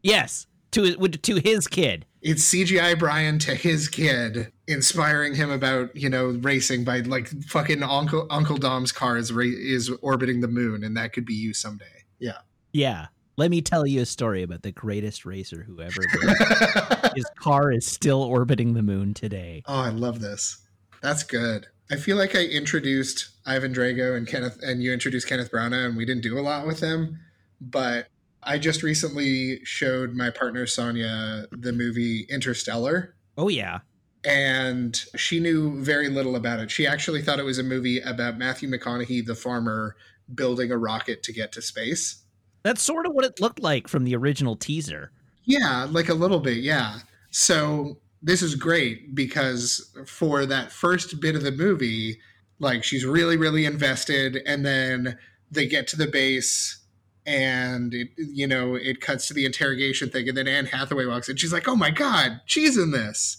Yes, 0.02 0.46
to 0.72 0.94
to 1.08 1.36
his 1.36 1.66
kid. 1.66 2.04
it's 2.20 2.44
CGI 2.52 2.98
Brian 2.98 3.38
to 3.38 3.54
his 3.54 3.88
kid, 3.88 4.52
inspiring 4.68 5.34
him 5.34 5.50
about 5.50 5.96
you 5.96 6.10
know 6.10 6.26
racing 6.42 6.84
by 6.84 6.98
like 7.00 7.28
fucking 7.46 7.82
Uncle 7.82 8.26
Uncle 8.28 8.58
Dom's 8.58 8.92
car 8.92 9.16
is 9.16 9.32
ra- 9.32 9.44
is 9.46 9.88
orbiting 10.02 10.40
the 10.40 10.48
moon, 10.48 10.84
and 10.84 10.94
that 10.98 11.14
could 11.14 11.24
be 11.24 11.32
you 11.32 11.54
someday. 11.54 12.04
Yeah. 12.18 12.38
Yeah. 12.74 13.06
Let 13.36 13.50
me 13.50 13.60
tell 13.62 13.86
you 13.86 14.02
a 14.02 14.06
story 14.06 14.42
about 14.42 14.62
the 14.62 14.70
greatest 14.72 15.24
racer 15.26 15.62
who 15.64 15.80
ever 15.80 16.00
lived. 16.22 17.16
His 17.16 17.26
car 17.40 17.72
is 17.72 17.84
still 17.86 18.22
orbiting 18.22 18.74
the 18.74 18.82
moon 18.82 19.12
today. 19.14 19.62
Oh, 19.66 19.80
I 19.80 19.88
love 19.90 20.20
this. 20.20 20.58
That's 21.02 21.22
good. 21.24 21.66
I 21.90 21.96
feel 21.96 22.16
like 22.16 22.34
I 22.36 22.44
introduced 22.44 23.28
Ivan 23.44 23.74
Drago 23.74 24.16
and 24.16 24.26
Kenneth, 24.26 24.58
and 24.62 24.82
you 24.82 24.92
introduced 24.92 25.28
Kenneth 25.28 25.50
Branagh, 25.50 25.86
and 25.86 25.96
we 25.96 26.04
didn't 26.04 26.22
do 26.22 26.38
a 26.38 26.40
lot 26.40 26.66
with 26.66 26.80
them. 26.80 27.18
But 27.60 28.06
I 28.42 28.58
just 28.58 28.82
recently 28.82 29.60
showed 29.64 30.14
my 30.14 30.30
partner 30.30 30.66
Sonia 30.66 31.46
the 31.50 31.72
movie 31.72 32.26
Interstellar, 32.30 33.14
Oh 33.36 33.48
yeah. 33.48 33.80
and 34.24 34.98
she 35.16 35.40
knew 35.40 35.82
very 35.82 36.08
little 36.08 36.36
about 36.36 36.60
it. 36.60 36.70
She 36.70 36.86
actually 36.86 37.20
thought 37.20 37.38
it 37.38 37.44
was 37.44 37.58
a 37.58 37.62
movie 37.64 38.00
about 38.00 38.38
Matthew 38.38 38.68
McConaughey, 38.70 39.26
the 39.26 39.34
farmer, 39.34 39.96
building 40.34 40.70
a 40.70 40.78
rocket 40.78 41.22
to 41.24 41.32
get 41.32 41.52
to 41.52 41.62
space. 41.62 42.22
That's 42.64 42.82
sort 42.82 43.06
of 43.06 43.12
what 43.12 43.26
it 43.26 43.40
looked 43.40 43.60
like 43.60 43.86
from 43.86 44.04
the 44.04 44.16
original 44.16 44.56
teaser. 44.56 45.12
Yeah, 45.44 45.86
like 45.88 46.08
a 46.08 46.14
little 46.14 46.40
bit, 46.40 46.56
yeah. 46.58 47.00
So 47.30 47.98
this 48.22 48.42
is 48.42 48.54
great 48.54 49.14
because 49.14 49.94
for 50.06 50.46
that 50.46 50.72
first 50.72 51.20
bit 51.20 51.36
of 51.36 51.42
the 51.42 51.52
movie, 51.52 52.18
like 52.58 52.82
she's 52.82 53.04
really, 53.04 53.36
really 53.36 53.66
invested, 53.66 54.42
and 54.46 54.64
then 54.64 55.18
they 55.50 55.66
get 55.66 55.86
to 55.88 55.96
the 55.96 56.06
base 56.06 56.78
and 57.26 57.94
it 57.94 58.08
you 58.16 58.46
know, 58.46 58.74
it 58.74 59.00
cuts 59.00 59.28
to 59.28 59.34
the 59.34 59.44
interrogation 59.44 60.08
thing, 60.08 60.28
and 60.28 60.36
then 60.36 60.48
Anne 60.48 60.66
Hathaway 60.66 61.06
walks 61.06 61.28
in. 61.28 61.36
She's 61.36 61.52
like, 61.52 61.68
Oh 61.68 61.76
my 61.76 61.90
god, 61.90 62.40
she's 62.46 62.78
in 62.78 62.90
this. 62.90 63.36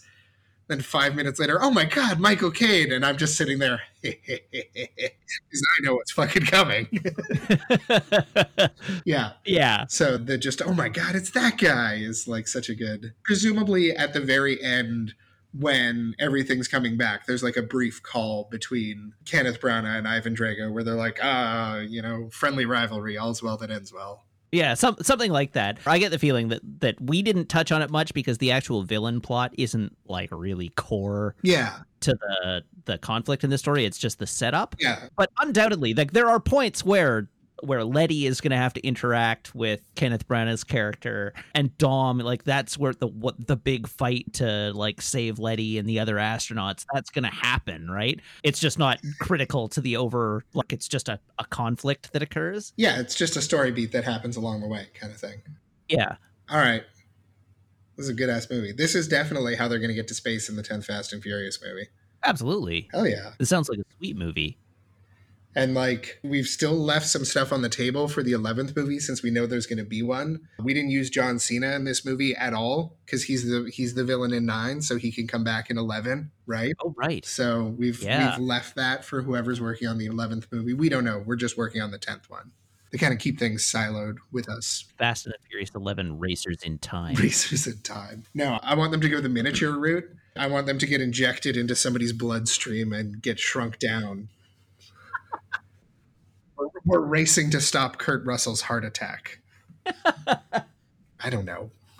Then 0.68 0.82
five 0.82 1.16
minutes 1.16 1.40
later, 1.40 1.62
oh 1.62 1.72
my 1.72 1.86
god, 1.86 2.20
Michael 2.20 2.52
Caine, 2.52 2.92
and 2.92 3.06
I'm 3.06 3.18
just 3.18 3.38
sitting 3.38 3.60
there 3.60 3.82
because 4.06 5.64
I 5.78 5.82
know 5.82 5.96
what's 5.96 6.12
fucking 6.12 6.46
coming. 6.46 6.88
yeah, 9.06 9.34
yeah. 9.46 9.86
so 9.88 10.18
the 10.18 10.38
just 10.38 10.62
oh 10.62 10.74
my 10.74 10.90
god, 10.90 11.16
it's 11.16 11.32
that 11.32 11.58
guy 11.58 11.96
is 11.96 12.28
like 12.28 12.48
such 12.48 12.70
a 12.70 12.76
good. 12.76 13.14
Presumably 13.24 13.92
at 13.92 14.14
the 14.14 14.22
very 14.22 14.62
end 14.64 15.14
when 15.58 16.16
everything's 16.20 16.68
coming 16.68 16.98
back, 16.98 17.26
there's 17.26 17.44
like 17.44 17.58
a 17.58 17.62
brief 17.62 18.04
call 18.04 18.48
between 18.52 19.14
Kenneth 19.26 19.62
Branagh 19.62 19.98
and 19.98 20.08
Ivan 20.08 20.36
Drago 20.36 20.72
where 20.72 20.84
they're 20.84 20.96
like, 20.96 21.20
ah, 21.24 21.78
you 21.78 22.02
know, 22.02 22.30
friendly 22.32 22.66
rivalry, 22.66 23.18
all's 23.18 23.42
well 23.42 23.58
that 23.58 23.72
ends 23.72 23.94
well. 23.94 24.26
Yeah, 24.56 24.74
some 24.74 24.96
something 25.02 25.32
like 25.32 25.52
that. 25.52 25.80
I 25.86 25.98
get 26.00 26.12
the 26.12 26.20
feeling 26.20 26.48
that 26.48 26.62
that 26.80 27.00
we 27.02 27.22
didn't 27.22 27.48
touch 27.50 27.72
on 27.72 27.82
it 27.82 27.90
much 27.90 28.14
because 28.14 28.38
the 28.38 28.52
actual 28.52 28.84
villain 28.84 29.20
plot 29.22 29.54
isn't 29.58 29.96
like 30.08 30.30
really 30.32 30.70
core 30.70 31.36
Yeah, 31.42 31.80
to 32.02 32.14
the 32.14 32.64
the 32.86 32.98
conflict 32.98 33.44
in 33.44 33.50
the 33.50 33.58
story. 33.58 33.84
It's 33.86 33.98
just 33.98 34.20
the 34.20 34.28
setup. 34.28 34.76
yeah, 34.80 35.08
But 35.18 35.32
undoubtedly, 35.40 35.94
like 35.94 36.14
there 36.14 36.30
are 36.30 36.40
points 36.40 36.86
where 36.86 37.28
where 37.64 37.84
Letty 37.84 38.26
is 38.26 38.42
going 38.42 38.52
to 38.52 38.58
have 38.58 38.74
to 38.74 38.86
interact 38.86 39.56
with 39.56 39.82
Kenneth 39.96 40.28
Branagh's 40.28 40.64
character 40.64 41.34
and 41.54 41.76
Dom. 41.78 42.20
Like 42.20 42.44
that's 42.44 42.78
where 42.78 42.94
the 42.94 43.08
what 43.08 43.48
the 43.48 43.56
big 43.56 43.88
fight 43.88 44.34
to 44.34 44.72
like 44.74 45.02
save 45.02 45.40
Letty 45.40 45.78
and 45.78 45.88
the 45.88 46.00
other 46.00 46.16
astronauts. 46.16 46.86
That's 46.94 47.10
going 47.10 47.24
to 47.24 47.30
happen, 47.30 47.90
right? 47.90 48.20
It's 48.44 48.60
just 48.60 48.78
not 48.78 49.00
critical 49.20 49.68
to 49.70 49.82
the 49.82 49.98
over. 49.98 50.44
Like 50.54 50.74
it's 50.74 50.88
just 50.88 51.10
a, 51.10 51.20
a 51.40 51.46
conflict 51.46 52.14
that 52.14 52.22
occurs. 52.22 52.74
yeah. 52.78 53.00
It's 53.00 53.16
just 53.16 53.36
a 53.36 53.42
story 53.42 53.72
beat 53.72 53.92
that 53.92 54.04
happens 54.04 54.38
along 54.38 54.62
the 54.62 54.68
way, 54.68 54.88
kind 55.00 55.12
of 55.14 55.20
thing. 55.20 55.42
Yeah. 55.90 56.16
All 56.50 56.58
right. 56.58 56.84
This 57.98 58.06
is 58.06 58.10
a 58.10 58.14
good 58.14 58.30
ass 58.30 58.50
movie. 58.50 58.74
This 58.74 58.96
is 58.96 59.08
definitely 59.08 59.56
how 59.56 59.68
they're 59.68 59.80
going 59.80 59.90
to 59.90 59.96
get 59.96 60.08
to 60.10 60.14
space 60.14 60.50
in 60.50 60.56
the 60.56 60.64
10th 60.64 60.86
Fast 60.86 61.14
and 61.14 61.24
Furious 61.24 61.60
movie. 61.64 61.88
Absolutely. 62.24 62.90
Hell 62.92 63.08
yeah. 63.08 63.34
This 63.40 63.50
sounds 63.50 63.70
like 63.70 63.80
a 63.80 63.84
sweet 63.98 64.18
movie. 64.18 64.58
And 65.56 65.74
like 65.74 66.20
we've 66.24 66.48
still 66.48 66.74
left 66.74 67.08
some 67.08 67.24
stuff 67.24 67.54
on 67.54 67.62
the 67.62 67.70
table 67.70 68.08
for 68.08 68.22
the 68.22 68.34
11th 68.34 68.76
movie 68.76 69.00
since 69.00 69.24
we 69.24 69.32
know 69.32 69.46
there's 69.46 69.66
going 69.68 69.80
to 69.80 69.86
be 69.86 70.02
one. 70.02 70.42
We 70.60 70.74
didn't 70.74 70.92
use 70.92 71.10
John 71.10 71.40
Cena 71.40 71.72
in 71.76 71.86
this 71.86 72.06
movie 72.06 72.36
at 72.36 72.54
all 72.54 72.98
cuz 73.08 73.24
he's 73.24 73.46
the 73.50 73.72
he's 73.74 73.94
the 73.94 74.04
villain 74.04 74.34
in 74.34 74.46
9 74.46 74.82
so 74.82 74.98
he 74.98 75.12
can 75.12 75.28
come 75.28 75.44
back 75.46 75.70
in 75.70 75.78
11, 75.78 76.32
right? 76.46 76.74
Oh, 76.84 76.94
right. 76.98 77.26
So 77.26 77.74
we've 77.78 78.02
Yeah. 78.04 78.38
we've 78.38 78.46
left 78.46 78.76
that 78.76 79.06
for 79.06 79.22
whoever's 79.22 79.62
working 79.62 79.88
on 79.88 79.98
the 79.98 80.08
11th 80.08 80.48
movie. 80.52 80.74
We 80.74 80.90
don't 80.90 81.06
know. 81.06 81.24
We're 81.26 81.38
just 81.38 81.58
working 81.58 81.82
on 81.82 81.92
the 81.92 82.00
10th 82.00 82.30
one. 82.30 82.52
They 82.92 82.98
kind 82.98 83.14
of 83.14 83.20
keep 83.20 83.40
things 83.40 83.64
siloed 83.64 84.18
with 84.32 84.48
us. 84.50 84.86
Fast 84.98 85.26
and 85.26 85.34
the 85.34 85.40
Furious 85.50 85.72
11 85.76 86.20
Racers 86.20 86.58
in 86.64 86.78
Time. 86.80 87.16
Racers 87.16 87.68
in 87.68 87.80
time. 87.80 88.24
No, 88.34 88.60
I 88.62 88.76
want 88.76 88.92
them 88.92 89.02
to 89.02 89.10
go 89.10 89.20
the 89.22 89.30
miniature 89.30 89.72
route. 89.72 90.06
I 90.38 90.48
want 90.48 90.66
them 90.66 90.78
to 90.80 90.86
get 90.86 91.02
injected 91.02 91.58
into 91.58 91.76
somebody's 91.76 92.14
bloodstream 92.14 92.92
and 92.94 93.22
get 93.22 93.40
shrunk 93.40 93.80
down. 93.80 94.30
We're, 96.86 97.00
racing 97.00 97.50
to 97.52 97.62
stop 97.62 97.98
Kurt 97.98 98.26
Russell's 98.26 98.62
heart 98.62 98.86
attack. 98.86 99.40
I 99.86 101.30
don't 101.30 101.46
know. 101.46 101.72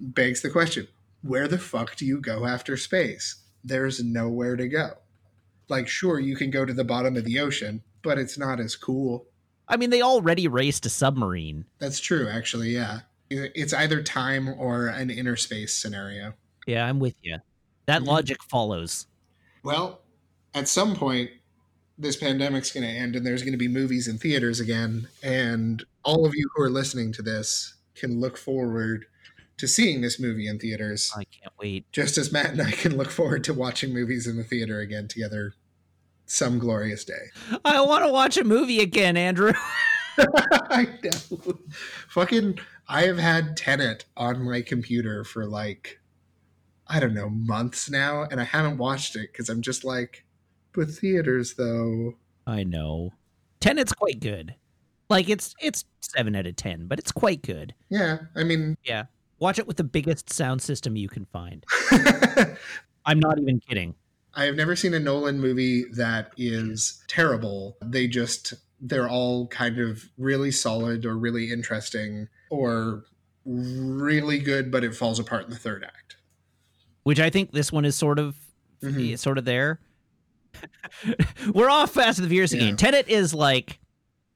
Begs 0.00 0.40
the 0.42 0.50
question 0.50 0.88
where 1.22 1.46
the 1.46 1.58
fuck 1.58 1.96
do 1.96 2.04
you 2.04 2.20
go 2.20 2.46
after 2.46 2.76
space? 2.76 3.36
There's 3.62 4.02
nowhere 4.02 4.56
to 4.56 4.66
go. 4.68 4.94
Like, 5.68 5.86
sure, 5.88 6.18
you 6.18 6.34
can 6.36 6.50
go 6.50 6.64
to 6.64 6.72
the 6.72 6.84
bottom 6.84 7.16
of 7.16 7.24
the 7.24 7.38
ocean, 7.38 7.82
but 8.02 8.18
it's 8.18 8.36
not 8.36 8.58
as 8.58 8.74
cool. 8.74 9.26
I 9.68 9.76
mean, 9.76 9.90
they 9.90 10.02
already 10.02 10.48
raced 10.48 10.84
a 10.84 10.90
submarine. 10.90 11.64
That's 11.78 12.00
true, 12.00 12.28
actually, 12.28 12.70
yeah. 12.70 13.00
It's 13.30 13.72
either 13.72 14.02
time 14.02 14.48
or 14.48 14.88
an 14.88 15.10
inner 15.10 15.36
space 15.36 15.72
scenario. 15.74 16.34
Yeah, 16.66 16.86
I'm 16.86 16.98
with 16.98 17.14
you. 17.22 17.38
That 17.86 18.02
Mhm. 18.02 18.06
logic 18.06 18.42
follows. 18.42 19.06
Well, 19.62 20.02
at 20.54 20.68
some 20.68 20.94
point, 20.96 21.30
this 21.98 22.16
pandemic's 22.16 22.72
going 22.72 22.86
to 22.86 22.92
end 22.92 23.16
and 23.16 23.24
there's 23.24 23.42
going 23.42 23.52
to 23.52 23.58
be 23.58 23.68
movies 23.68 24.08
in 24.08 24.18
theaters 24.18 24.60
again. 24.60 25.08
And 25.22 25.84
all 26.04 26.26
of 26.26 26.34
you 26.34 26.48
who 26.54 26.62
are 26.62 26.70
listening 26.70 27.12
to 27.12 27.22
this 27.22 27.74
can 27.94 28.20
look 28.20 28.36
forward 28.36 29.06
to 29.58 29.68
seeing 29.68 30.00
this 30.00 30.18
movie 30.18 30.48
in 30.48 30.58
theaters, 30.58 31.12
I 31.14 31.24
can't 31.24 31.52
wait. 31.60 31.90
just 31.92 32.18
as 32.18 32.32
Matt 32.32 32.50
and 32.50 32.62
I 32.62 32.72
can 32.72 32.96
look 32.96 33.10
forward 33.10 33.44
to 33.44 33.54
watching 33.54 33.92
movies 33.92 34.26
in 34.26 34.36
the 34.36 34.44
theater 34.44 34.80
again 34.80 35.08
together 35.08 35.54
some 36.26 36.58
glorious 36.58 37.04
day. 37.04 37.30
I 37.64 37.80
want 37.82 38.04
to 38.04 38.10
watch 38.10 38.36
a 38.36 38.44
movie 38.44 38.80
again, 38.80 39.16
Andrew. 39.16 39.52
I 40.18 40.88
know. 41.02 41.58
Fucking, 42.08 42.58
I 42.88 43.02
have 43.02 43.18
had 43.18 43.56
Tenet 43.56 44.04
on 44.16 44.42
my 44.42 44.62
computer 44.62 45.24
for 45.24 45.46
like, 45.46 46.00
I 46.86 47.00
don't 47.00 47.14
know, 47.14 47.30
months 47.30 47.88
now, 47.88 48.26
and 48.30 48.40
I 48.40 48.44
haven't 48.44 48.78
watched 48.78 49.16
it 49.16 49.32
because 49.32 49.48
I'm 49.48 49.62
just 49.62 49.84
like, 49.84 50.24
but 50.74 50.90
theaters 50.90 51.54
though. 51.54 52.14
I 52.46 52.64
know. 52.64 53.12
Tenet's 53.60 53.92
quite 53.92 54.20
good. 54.20 54.54
Like 55.08 55.28
it's 55.28 55.54
it's 55.60 55.84
seven 56.00 56.34
out 56.34 56.46
of 56.46 56.56
ten, 56.56 56.86
but 56.86 56.98
it's 56.98 57.12
quite 57.12 57.42
good. 57.42 57.74
Yeah, 57.90 58.18
I 58.34 58.44
mean, 58.44 58.76
Yeah. 58.84 59.04
Watch 59.38 59.58
it 59.58 59.66
with 59.66 59.76
the 59.76 59.84
biggest 59.84 60.32
sound 60.32 60.62
system 60.62 60.94
you 60.94 61.08
can 61.08 61.24
find. 61.26 61.64
I'm 63.04 63.18
not 63.18 63.40
even 63.40 63.58
kidding. 63.58 63.94
I 64.34 64.44
have 64.44 64.54
never 64.54 64.76
seen 64.76 64.94
a 64.94 65.00
Nolan 65.00 65.40
movie 65.40 65.84
that 65.94 66.30
is 66.36 67.02
terrible. 67.08 67.76
They 67.82 68.06
just, 68.06 68.54
they're 68.80 69.08
all 69.08 69.48
kind 69.48 69.78
of 69.80 70.04
really 70.16 70.52
solid 70.52 71.04
or 71.04 71.18
really 71.18 71.50
interesting 71.52 72.28
or 72.50 73.04
really 73.44 74.38
good, 74.38 74.70
but 74.70 74.84
it 74.84 74.94
falls 74.94 75.18
apart 75.18 75.44
in 75.46 75.50
the 75.50 75.56
third 75.58 75.82
act. 75.84 76.16
Which 77.02 77.18
I 77.18 77.28
think 77.28 77.50
this 77.50 77.72
one 77.72 77.84
is 77.84 77.96
sort 77.96 78.20
of 78.20 78.36
Mhm. 78.80 79.18
sort 79.18 79.38
of 79.38 79.44
there. 79.44 79.80
We're 81.54 81.70
off 81.70 81.92
Fast 81.92 82.18
and 82.18 82.26
the 82.26 82.30
Furious 82.30 82.52
Yeah. 82.52 82.62
again. 82.64 82.76
Tenet 82.76 83.08
is 83.08 83.34
like 83.34 83.78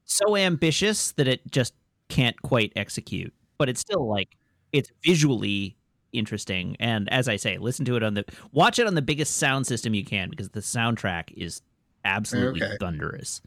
so 0.05 0.35
ambitious 0.35 1.11
that 1.13 1.27
it 1.27 1.49
just 1.51 1.73
can't 2.09 2.41
quite 2.41 2.71
execute, 2.75 3.33
but 3.57 3.69
it's 3.69 3.79
still 3.81 4.07
like 4.07 4.37
it's 4.71 4.91
visually 5.03 5.77
interesting. 6.13 6.75
And 6.79 7.11
as 7.11 7.27
I 7.27 7.35
say, 7.35 7.57
listen 7.57 7.85
to 7.85 7.95
it 7.95 8.03
on 8.03 8.13
the 8.13 8.25
watch 8.51 8.79
it 8.79 8.87
on 8.87 8.95
the 8.95 9.01
biggest 9.01 9.37
sound 9.37 9.67
system 9.67 9.93
you 9.93 10.03
can 10.05 10.29
because 10.29 10.49
the 10.49 10.59
soundtrack 10.61 11.31
is 11.35 11.61
absolutely 12.05 12.63
Okay. 12.63 12.77
thunderous. 12.79 13.41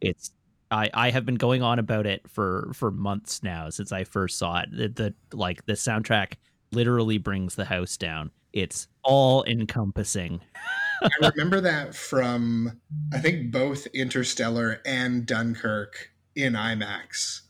It's 0.00 0.30
I, 0.72 0.88
I 0.94 1.10
have 1.10 1.26
been 1.26 1.34
going 1.34 1.62
on 1.62 1.78
about 1.78 2.06
it 2.06 2.28
for 2.28 2.70
for 2.74 2.90
months 2.90 3.42
now 3.42 3.70
since 3.70 3.92
I 3.92 4.04
first 4.04 4.38
saw 4.38 4.60
it. 4.60 4.68
The, 4.72 4.88
the 4.88 5.36
like 5.36 5.66
the 5.66 5.72
soundtrack 5.74 6.34
literally 6.72 7.18
brings 7.18 7.54
the 7.56 7.64
house 7.64 7.96
down. 7.96 8.30
It's 8.52 8.88
all 9.02 9.44
encompassing. 9.44 10.40
I 11.02 11.28
remember 11.34 11.60
that 11.62 11.94
from 11.94 12.80
I 13.12 13.18
think 13.18 13.52
both 13.52 13.86
Interstellar 13.88 14.80
and 14.84 15.26
Dunkirk 15.26 16.10
in 16.34 16.54
IMAX 16.54 17.42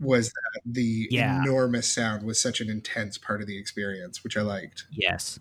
was 0.00 0.28
that 0.32 0.60
the 0.64 1.08
Yeah. 1.10 1.42
enormous 1.42 1.90
sound 1.92 2.22
was 2.24 2.40
such 2.40 2.60
an 2.60 2.70
intense 2.70 3.18
part 3.18 3.40
of 3.40 3.46
the 3.46 3.58
experience, 3.58 4.22
which 4.24 4.36
I 4.36 4.42
liked. 4.42 4.84
Yes, 4.90 5.38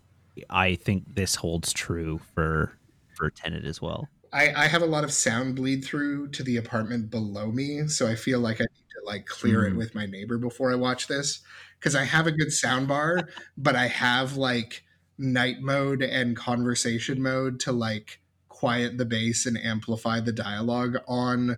I 0.50 0.76
think 0.76 1.16
this 1.16 1.36
holds 1.36 1.74
true 1.74 2.20
for 2.20 2.74
for 3.16 3.30
Tenet 3.32 3.66
as 3.66 3.82
well. 3.82 4.10
I, 4.34 4.54
I 4.54 4.68
have 4.68 4.82
a 4.82 4.86
lot 4.88 5.04
of 5.04 5.12
sound 5.14 5.56
bleed 5.56 5.84
through 5.86 6.30
to 6.32 6.44
the 6.44 6.58
apartment 6.58 7.10
below 7.10 7.52
me, 7.52 7.88
so 7.88 8.08
I 8.08 8.16
feel 8.16 8.40
like 8.40 8.60
I 8.60 8.66
need 8.66 8.86
to 9.00 9.06
like 9.06 9.26
clear 9.26 9.66
it 9.66 9.74
Mm. 9.74 9.78
with 9.78 9.96
my 9.96 10.06
neighbor 10.06 10.38
before 10.38 10.72
I 10.72 10.76
watch 10.76 11.08
this 11.08 11.40
because 11.80 11.96
I 11.96 12.04
have 12.04 12.28
a 12.28 12.32
good 12.32 12.52
sound 12.52 12.88
bar, 12.88 13.30
but 13.58 13.76
I 13.76 13.88
have 13.88 14.36
like 14.36 14.84
night 15.18 15.58
mode 15.62 16.02
and 16.04 16.36
conversation 16.36 17.22
mode 17.22 17.60
to 17.60 17.72
like 17.72 18.20
quiet 18.50 18.98
the 18.98 19.06
bass 19.06 19.46
and 19.46 19.58
amplify 19.58 20.20
the 20.20 20.32
dialogue 20.32 20.98
on 21.08 21.58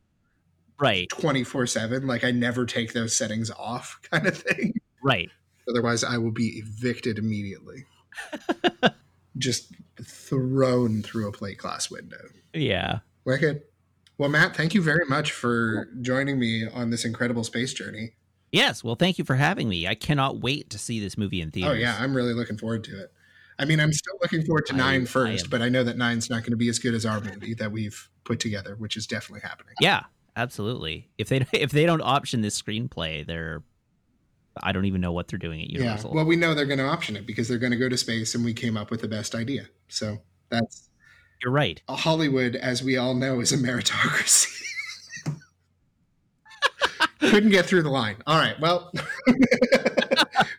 Right, 0.82 1.10
24 1.10 1.68
7 1.68 2.08
like 2.08 2.24
i 2.24 2.32
never 2.32 2.66
take 2.66 2.94
those 2.94 3.14
settings 3.14 3.52
off 3.52 4.00
kind 4.12 4.26
of 4.28 4.38
thing 4.38 4.74
right. 5.04 5.30
otherwise 5.70 6.06
i 6.06 6.18
will 6.18 6.32
be 6.32 6.58
evicted 6.60 7.18
immediately 7.18 7.84
just 9.38 9.74
thrown 10.02 11.02
through 11.02 11.28
a 11.28 11.32
plate 11.34 11.58
glass 11.58 11.92
window 11.92 12.30
Yeah. 12.54 13.00
wicked 13.26 13.64
well 14.18 14.30
matt 14.30 14.56
thank 14.56 14.74
you 14.74 14.82
very 14.82 15.06
much 15.06 15.32
for 15.34 15.90
joining 16.02 16.40
me 16.40 16.66
on 16.68 16.90
this 16.92 17.04
incredible 17.06 17.44
space 17.44 17.74
journey 17.74 18.14
Yes. 18.52 18.84
Well, 18.84 18.96
thank 18.96 19.20
you 19.20 19.26
for 19.26 19.36
having 19.36 19.70
me. 19.70 19.88
I 19.88 19.94
cannot 19.94 20.40
wait 20.40 20.72
to 20.72 20.80
see 20.80 21.00
this 21.00 21.20
movie 21.20 21.40
in 21.40 21.52
theaters. 21.52 21.72
oh 21.72 21.76
yeah 21.76 21.96
i'm 22.00 22.16
really 22.16 22.34
looking 22.34 22.58
forward 22.58 22.84
to 22.86 23.00
it 23.00 23.12
i 23.60 23.66
mean 23.66 23.80
i'm 23.80 23.94
still 23.94 24.16
looking 24.22 24.44
forward 24.46 24.66
to 24.68 24.74
I- 24.74 24.78
nine 24.78 25.08
I 25.16 25.38
but 25.50 25.62
i 25.62 25.70
know 25.70 25.84
that 25.84 25.98
nine's 25.98 26.30
not 26.30 26.42
going 26.44 26.52
to 26.52 26.58
be 26.58 26.70
as 26.70 26.80
good 26.80 26.94
as 26.96 27.06
our 27.06 27.22
movie 27.22 27.54
that 27.56 27.72
we've 27.72 28.10
put 28.24 28.40
together 28.40 28.76
which 28.78 28.98
is 28.98 29.06
definitely 29.06 29.42
happening 29.48 29.74
Yeah, 29.82 30.04
absolutely. 30.36 31.10
If 31.18 31.30
they 31.30 31.46
if 31.54 31.72
they 31.72 31.86
don't 31.86 32.02
option 32.02 32.42
this 32.42 32.60
screenplay, 32.62 33.26
they're 33.26 33.62
I 34.62 34.72
don't 34.72 34.86
even 34.86 35.02
know 35.02 35.12
what 35.12 35.28
they're 35.28 35.40
doing 35.40 35.62
at 35.62 35.70
yeah 35.70 35.80
Universal. 35.80 36.14
well 36.14 36.26
we 36.26 36.36
know 36.36 36.54
they're 36.54 36.66
going 36.66 36.80
to 36.80 36.86
option 36.86 37.16
it 37.16 37.26
because 37.26 37.48
they're 37.48 37.58
going 37.60 37.72
to 37.72 37.78
go 37.78 37.90
to 37.90 37.98
space 37.98 38.36
and 38.36 38.44
we 38.46 38.54
came 38.54 38.78
up 38.78 38.92
with 38.92 39.02
the 39.02 39.08
best 39.08 39.36
idea 39.36 39.68
so 39.88 40.18
that's 40.50 40.90
You're 41.44 41.52
right. 41.54 41.82
Hollywood, 41.90 42.56
as 42.56 42.84
we 42.84 42.98
all 42.98 43.14
know, 43.14 43.40
is 43.40 43.52
a 43.54 43.58
meritocracy. 43.58 44.56
Couldn't 47.20 47.50
get 47.52 47.66
through 47.66 47.84
the 47.84 47.90
line. 47.90 48.18
All 48.28 48.38
right. 48.38 48.60
Well, 48.60 48.92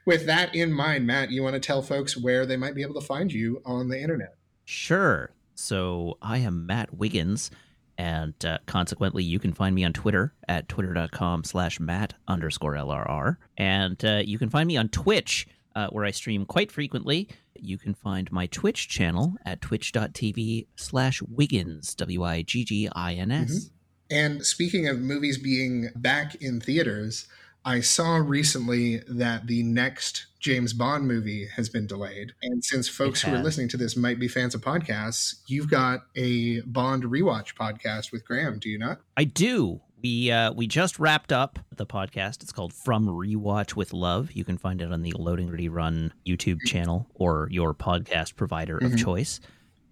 with 0.04 0.26
that 0.26 0.54
in 0.54 0.72
mind, 0.72 1.06
Matt, 1.06 1.30
you 1.30 1.42
want 1.42 1.54
to 1.54 1.60
tell 1.60 1.82
folks 1.82 2.16
where 2.16 2.46
they 2.46 2.56
might 2.56 2.74
be 2.74 2.82
able 2.82 2.94
to 2.94 3.06
find 3.06 3.32
you 3.32 3.62
on 3.64 3.88
the 3.88 4.00
internet? 4.00 4.36
Sure. 4.64 5.30
So 5.54 6.16
I 6.22 6.38
am 6.38 6.66
Matt 6.66 6.94
Wiggins, 6.94 7.50
and 7.98 8.34
uh, 8.46 8.58
consequently, 8.64 9.22
you 9.22 9.38
can 9.38 9.52
find 9.52 9.74
me 9.74 9.84
on 9.84 9.92
Twitter 9.92 10.32
at 10.48 10.68
twitter.com 10.68 11.44
slash 11.44 11.78
Matt 11.78 12.14
underscore 12.26 12.72
LRR. 12.72 13.36
And 13.58 14.02
uh, 14.02 14.22
you 14.24 14.38
can 14.38 14.48
find 14.48 14.66
me 14.66 14.78
on 14.78 14.88
Twitch, 14.88 15.46
uh, 15.76 15.88
where 15.88 16.06
I 16.06 16.10
stream 16.10 16.46
quite 16.46 16.72
frequently. 16.72 17.28
You 17.54 17.76
can 17.76 17.92
find 17.92 18.32
my 18.32 18.46
Twitch 18.46 18.88
channel 18.88 19.34
at 19.44 19.60
twitch.tv 19.60 20.66
slash 20.76 21.20
Wiggins, 21.20 21.94
W 21.96 22.24
I 22.24 22.40
G 22.40 22.64
G 22.64 22.88
I 22.90 23.12
N 23.14 23.30
S. 23.30 23.70
And 24.10 24.46
speaking 24.46 24.88
of 24.88 24.98
movies 24.98 25.36
being 25.36 25.90
back 25.94 26.36
in 26.36 26.58
theaters, 26.58 27.28
I 27.64 27.80
saw 27.80 28.16
recently 28.16 28.98
that 29.08 29.46
the 29.46 29.62
next 29.62 30.26
James 30.38 30.72
Bond 30.72 31.06
movie 31.06 31.46
has 31.54 31.68
been 31.68 31.86
delayed. 31.86 32.32
And 32.42 32.64
since 32.64 32.88
folks 32.88 33.20
who 33.22 33.32
are 33.34 33.42
listening 33.42 33.68
to 33.68 33.76
this 33.76 33.96
might 33.96 34.18
be 34.18 34.28
fans 34.28 34.54
of 34.54 34.62
podcasts, 34.62 35.40
you've 35.46 35.70
got 35.70 36.00
a 36.16 36.60
Bond 36.62 37.04
rewatch 37.04 37.54
podcast 37.54 38.12
with 38.12 38.24
Graham, 38.24 38.58
do 38.58 38.70
you 38.70 38.78
not? 38.78 39.00
I 39.16 39.24
do. 39.24 39.80
We 40.02 40.30
uh, 40.30 40.52
we 40.54 40.66
just 40.66 40.98
wrapped 40.98 41.30
up 41.30 41.58
the 41.76 41.84
podcast. 41.84 42.42
It's 42.42 42.52
called 42.52 42.72
From 42.72 43.06
Rewatch 43.06 43.76
with 43.76 43.92
Love. 43.92 44.32
You 44.32 44.44
can 44.44 44.56
find 44.56 44.80
it 44.80 44.90
on 44.90 45.02
the 45.02 45.12
LoadingReadyRun 45.12 46.12
YouTube 46.26 46.60
channel 46.64 47.06
or 47.14 47.48
your 47.50 47.74
podcast 47.74 48.34
provider 48.36 48.78
of 48.78 48.92
Mhm. 48.92 48.98
choice. 48.98 49.40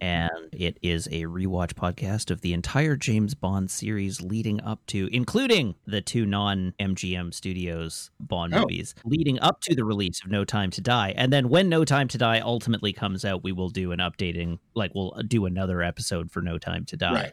And 0.01 0.30
it 0.53 0.78
is 0.82 1.07
a 1.09 1.24
rewatch 1.24 1.74
podcast 1.74 2.30
of 2.30 2.40
the 2.40 2.53
entire 2.53 2.96
James 2.96 3.34
Bond 3.34 3.70
series 3.70 4.20
leading 4.20 4.61
up 4.61 4.84
to, 4.86 5.09
including 5.12 5.74
the 5.86 6.01
two 6.01 6.24
non 6.24 6.72
MGM 6.78 7.32
Studios 7.34 8.11
Bond 8.20 8.55
Oh. 8.55 8.61
movies, 8.61 8.94
leading 9.05 9.40
up 9.40 9.61
to 9.62 9.74
the 9.74 9.84
release 9.84 10.22
of 10.24 10.30
No 10.30 10.44
Time 10.44 10.70
to 10.70 10.80
Die. 10.80 11.14
And 11.16 11.32
then 11.32 11.49
when 11.49 11.68
No 11.68 11.84
Time 11.84 12.09
to 12.09 12.18
Die 12.18 12.40
ultimately 12.40 12.92
comes 12.92 13.24
out, 13.24 13.42
we 13.42 13.53
will 13.53 13.70
do 13.70 13.92
an 13.92 13.99
updating, 13.99 14.59
like 14.74 14.92
we'll 14.94 15.14
do 15.26 15.46
another 15.46 15.82
episode 15.82 16.30
for 16.30 16.42
No 16.42 16.59
Time 16.59 16.84
to 16.86 16.96
Die 16.96 17.12
Right. 17.12 17.32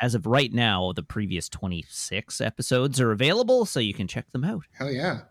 as 0.00 0.14
of 0.14 0.26
right 0.26 0.52
now, 0.52 0.92
the 0.92 1.02
previous 1.02 1.48
26 1.48 2.40
episodes 2.40 3.00
are 3.00 3.10
available, 3.10 3.66
so 3.66 3.80
you 3.80 3.92
can 3.92 4.06
check 4.06 4.30
them 4.30 4.44
out. 4.44 4.62
Hell 4.74 4.92
yeah. 4.92 5.22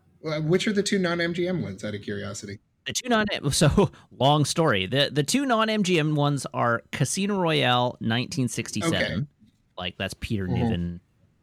Which 0.42 0.68
are 0.68 0.74
the 0.74 0.84
two 0.84 1.00
non 1.00 1.20
MGM 1.20 1.62
ones 1.62 1.86
out 1.86 1.96
of 1.96 2.02
curiosity? 2.02 2.60
The 2.88 2.94
two 2.94 3.10
non 3.10 3.26
so 3.52 3.92
long 4.18 4.46
story. 4.46 4.88
The 4.88 5.10
the 5.12 5.24
two 5.24 5.46
non 5.46 5.68
MGM 5.68 6.16
ones 6.16 6.48
are 6.54 6.82
Casino 6.92 7.40
Royale 7.40 7.90
1967. 8.00 8.96
Okay. 8.96 9.16
Like 9.78 9.96
that's 9.98 10.16
Peter 10.20 10.48
Mhm. 10.48 10.54
Niven 10.54 11.00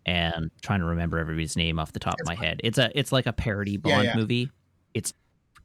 and 0.07 0.51
trying 0.62 0.80
to 0.80 0.86
remember 0.86 1.18
everybody's 1.18 1.57
name 1.57 1.78
off 1.78 1.92
the 1.92 2.01
top 2.01 2.14
of 2.20 2.26
my 2.26 2.34
head. 2.34 2.61
It's 2.64 2.78
a 2.78 2.90
it's 2.99 3.12
like 3.12 3.26
a 3.26 3.32
parody 3.32 3.72
Yeah, 3.72 3.78
Bond 3.78 4.05
yeah. 4.05 4.16
movie. 4.16 4.51
It's 4.95 5.12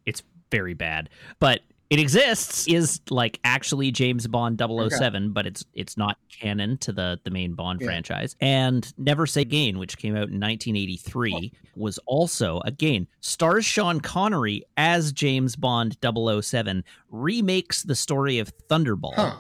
it's 0.06 0.22
very 0.52 0.74
bad. 0.74 1.10
But 1.40 1.62
it 1.90 2.00
exists 2.00 2.68
is 2.68 3.02
like 3.10 3.40
actually 3.44 3.90
James 3.92 4.28
Bond 4.28 4.60
007, 4.60 5.32
but 5.32 5.48
it's 5.48 5.66
it's 5.74 5.98
not 5.98 6.18
canon 6.30 6.78
to 6.80 6.92
the 6.92 7.20
the 7.24 7.32
main 7.32 7.54
Bond 7.56 7.82
Yeah. 7.82 7.88
franchise. 7.88 8.36
And 8.40 8.92
Never 8.98 9.26
Say 9.26 9.42
Again, 9.42 9.80
which 9.80 9.98
came 9.98 10.14
out 10.16 10.30
in 10.30 10.40
1983, 10.40 11.52
was 11.76 11.98
also 12.06 12.62
again 12.66 13.08
stars 13.22 13.66
Sean 13.66 14.00
Connery 14.02 14.64
as 14.78 15.12
James 15.12 15.56
Bond 15.56 15.98
007, 16.02 16.84
remakes 17.10 17.84
the 17.84 17.96
story 17.96 18.40
of 18.40 18.52
Thunderball 18.70 19.16
Huh. 19.16 19.36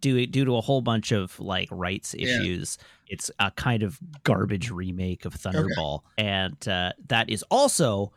due 0.00 0.26
due 0.26 0.44
to 0.46 0.56
a 0.56 0.60
whole 0.62 0.80
bunch 0.80 1.12
of 1.12 1.38
like 1.38 1.68
rights 1.70 2.14
Yeah. 2.18 2.26
issues. 2.28 2.78
It's 3.08 3.30
a 3.40 3.50
kind 3.50 3.82
of 3.82 3.98
garbage 4.22 4.70
remake 4.70 5.24
of 5.24 5.34
Thunderball, 5.34 6.00
and 6.16 6.56
uh, 6.68 6.92
that 7.08 7.28
is 7.28 7.42
also 7.50 8.12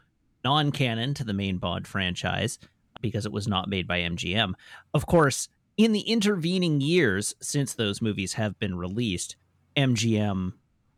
non-canon 0.46 1.14
to 1.16 1.24
the 1.24 1.34
main 1.34 1.58
Bond 1.58 1.88
franchise 1.88 2.60
because 3.04 3.28
it 3.28 3.32
was 3.32 3.48
not 3.48 3.70
made 3.70 3.88
by 3.88 4.00
MGM. 4.00 4.54
Of 4.96 5.06
course, 5.06 5.48
in 5.78 5.92
the 5.92 6.02
intervening 6.02 6.82
years 6.82 7.36
since 7.40 7.74
those 7.74 8.02
movies 8.02 8.34
have 8.34 8.58
been 8.58 8.76
released, 8.76 9.36
MGM 9.76 10.54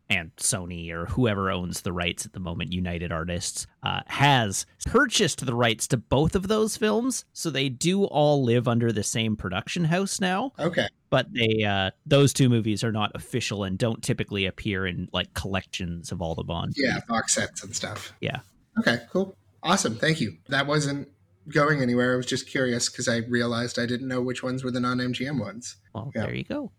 and 0.08 0.34
Sony 0.36 0.90
or 0.92 1.06
whoever 1.06 1.50
owns 1.50 1.80
the 1.80 1.92
rights 1.92 2.24
at 2.24 2.32
the 2.32 2.40
moment, 2.40 2.72
United 2.72 3.10
Artists, 3.10 3.66
uh, 3.82 4.00
has 4.06 4.64
purchased 4.86 5.44
the 5.44 5.54
rights 5.54 5.88
to 5.88 5.96
both 5.96 6.36
of 6.36 6.48
those 6.48 6.76
films, 6.76 7.24
so 7.32 7.50
they 7.50 7.68
do 7.68 8.04
all 8.04 8.44
live 8.44 8.68
under 8.68 8.92
the 8.92 9.02
same 9.02 9.36
production 9.36 9.84
house 9.84 10.20
now. 10.20 10.52
Okay. 10.58 10.86
But 11.10 11.32
they, 11.32 11.64
uh, 11.64 11.90
those 12.04 12.32
two 12.32 12.48
movies 12.48 12.84
are 12.84 12.92
not 12.92 13.12
official 13.14 13.64
and 13.64 13.76
don't 13.78 14.02
typically 14.02 14.46
appear 14.46 14.86
in 14.86 15.08
like 15.12 15.34
collections 15.34 16.12
of 16.12 16.22
all 16.22 16.34
the 16.34 16.44
Bond. 16.44 16.74
Yeah, 16.76 17.00
box 17.08 17.34
sets 17.34 17.64
and 17.64 17.74
stuff. 17.74 18.12
Yeah. 18.20 18.40
Okay, 18.78 19.00
cool. 19.10 19.36
Awesome. 19.62 19.96
Thank 19.96 20.20
you. 20.20 20.36
That 20.48 20.66
wasn't 20.66 21.08
going 21.52 21.80
anywhere. 21.82 22.14
I 22.14 22.16
was 22.16 22.26
just 22.26 22.48
curious 22.48 22.88
because 22.88 23.08
I 23.08 23.18
realized 23.18 23.78
I 23.78 23.86
didn't 23.86 24.08
know 24.08 24.20
which 24.20 24.42
ones 24.42 24.64
were 24.64 24.70
the 24.70 24.80
non 24.80 24.98
MGM 24.98 25.38
ones. 25.40 25.76
Well, 25.94 26.10
Yeah. 26.14 26.22
there 26.22 26.34
you 26.34 26.44
go. 26.44 26.72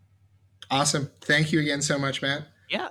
Awesome. 0.70 1.10
Thank 1.22 1.52
you 1.52 1.60
again 1.60 1.80
so 1.82 1.98
much, 1.98 2.20
Matt. 2.22 2.48
Yeah. 2.68 2.88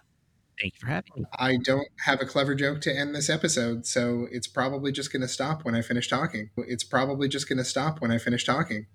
Thank 0.60 0.74
you 0.74 0.80
for 0.80 0.88
having 0.88 1.12
me. 1.16 1.24
I 1.38 1.58
don't 1.58 1.88
have 2.06 2.20
a 2.20 2.26
clever 2.26 2.56
joke 2.56 2.82
to 2.82 2.92
end 2.96 3.14
this 3.14 3.30
episode, 3.30 3.86
so 3.86 4.28
it's 4.32 4.48
probably 4.48 4.92
just 4.92 5.12
going 5.14 5.22
to 5.22 5.28
stop 5.28 5.64
when 5.64 5.76
I 5.76 5.84
finish 5.84 6.08
talking. 6.08 6.50
It's 6.58 6.84
probably 6.84 7.28
just 7.28 7.48
going 7.48 7.60
to 7.60 7.64
stop 7.64 8.02
when 8.02 8.10
I 8.10 8.18
finish 8.18 8.44
talking. 8.44 8.88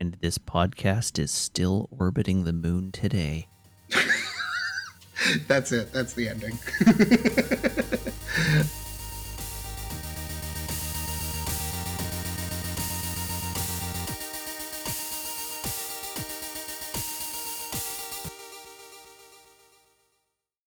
And 0.00 0.16
this 0.22 0.38
podcast 0.38 1.18
is 1.18 1.30
still 1.30 1.88
orbiting 1.90 2.44
the 2.44 2.54
moon 2.54 2.92
today. 2.92 3.48
That's 5.48 5.72
it. 5.72 5.92
That's 5.92 6.14
the 6.14 6.28
ending. 6.30 6.58